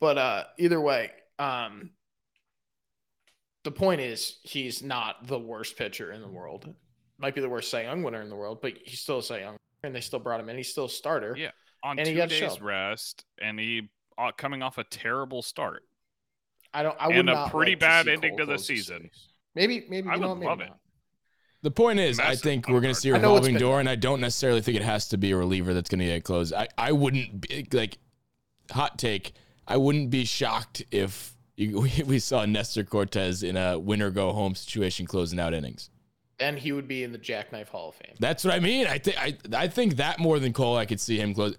[0.00, 1.90] But uh, either way, um,
[3.62, 6.74] the point is he's not the worst pitcher in the world.
[7.18, 9.40] Might be the worst Cy Young winner in the world, but he's still a Cy
[9.40, 10.56] Young, and they still brought him in.
[10.56, 11.34] He's still a starter.
[11.38, 11.50] Yeah.
[11.82, 15.82] On And he two got days rest, and he uh, coming off a terrible start.
[16.72, 16.96] I don't.
[16.98, 17.36] I would not.
[17.36, 19.10] And a pretty like bad see ending Cole to the season.
[19.54, 20.68] Maybe, maybe I you know would maybe love it.
[20.68, 20.78] not.
[21.64, 23.94] The point is, I think we're going to see a know revolving door, and I
[23.94, 26.52] don't necessarily think it has to be a reliever that's going to get closed.
[26.52, 27.96] I, I wouldn't be like
[28.70, 29.32] hot take.
[29.66, 34.32] I wouldn't be shocked if you, we, we saw Nestor Cortes in a winner go
[34.32, 35.88] home situation closing out innings.
[36.38, 38.14] And he would be in the Jackknife Hall of Fame.
[38.20, 38.86] That's what I mean.
[38.86, 41.56] I think I I think that more than Cole, I could see him close.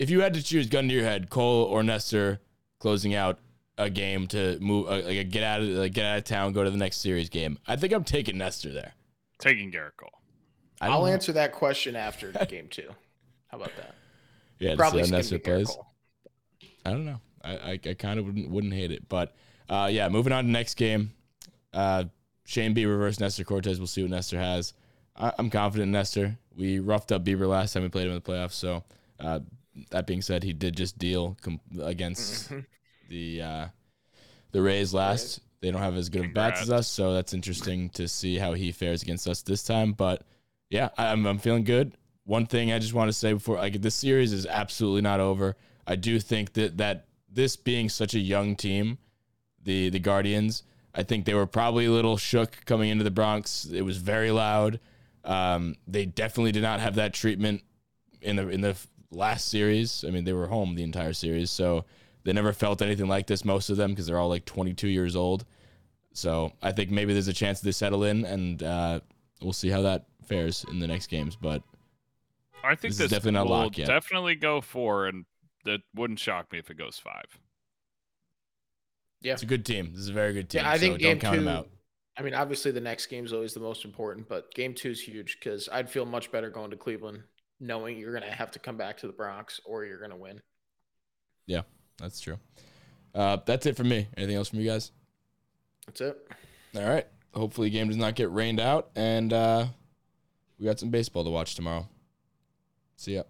[0.00, 2.40] If you had to choose, gun to your head, Cole or Nestor
[2.80, 3.38] closing out
[3.78, 6.52] a game to move, uh, like a get out of like get out of town,
[6.54, 7.56] go to the next series game.
[7.68, 8.94] I think I'm taking Nestor there.
[9.44, 10.08] Taking Garrett Cole.
[10.80, 11.06] I I'll know.
[11.06, 12.88] answer that question after game two.
[13.48, 13.94] How about that?
[14.58, 15.66] Yeah, to Probably see how it's gonna Nestor plays.
[15.68, 15.86] Cole.
[16.86, 17.20] I don't know.
[17.42, 19.06] I I, I kind of wouldn't wouldn't hate it.
[19.06, 19.34] But
[19.68, 21.12] uh, yeah, moving on to next game.
[21.74, 22.04] Uh,
[22.46, 23.76] Shane Bieber versus Nestor Cortes.
[23.78, 24.72] We'll see what Nestor has.
[25.14, 26.38] I, I'm confident in Nestor.
[26.56, 28.52] We roughed up Bieber last time we played him in the playoffs.
[28.52, 28.82] So
[29.20, 29.40] uh,
[29.90, 32.50] that being said, he did just deal com- against
[33.10, 33.66] the uh,
[34.52, 35.40] the Rays last.
[35.64, 38.52] They don't have as good of bats as us, so that's interesting to see how
[38.52, 39.92] he fares against us this time.
[39.92, 40.20] But
[40.68, 41.96] yeah, I'm I'm feeling good.
[42.24, 45.56] One thing I just want to say before like this series is absolutely not over.
[45.86, 48.98] I do think that that this being such a young team,
[49.62, 53.64] the the Guardians, I think they were probably a little shook coming into the Bronx.
[53.64, 54.80] It was very loud.
[55.24, 57.62] Um, they definitely did not have that treatment
[58.20, 58.76] in the in the
[59.10, 60.04] last series.
[60.06, 61.86] I mean, they were home the entire series, so
[62.24, 63.44] they never felt anything like this.
[63.44, 65.44] Most of them because they're all like 22 years old.
[66.12, 69.00] So I think maybe there's a chance they settle in, and uh,
[69.42, 71.36] we'll see how that fares in the next games.
[71.36, 71.62] But
[72.62, 73.88] I think This this, is definitely not will locked yet.
[73.88, 75.24] definitely go four, and
[75.64, 77.26] that wouldn't shock me if it goes five.
[79.20, 79.32] Yeah.
[79.32, 79.90] it's a good team.
[79.92, 80.62] This is a very good team.
[80.62, 81.44] Yeah, I think so game don't count two.
[81.44, 81.68] them out.
[82.16, 85.00] I mean, obviously the next game is always the most important, but game two is
[85.00, 87.22] huge because I'd feel much better going to Cleveland
[87.60, 90.40] knowing you're gonna have to come back to the Bronx or you're gonna win.
[91.98, 92.38] That's true.
[93.14, 94.08] Uh, that's it for me.
[94.16, 94.90] Anything else from you guys?
[95.86, 96.28] That's it.
[96.74, 97.06] All right.
[97.34, 99.66] Hopefully, game does not get rained out, and uh,
[100.58, 101.88] we got some baseball to watch tomorrow.
[102.96, 103.22] See ya.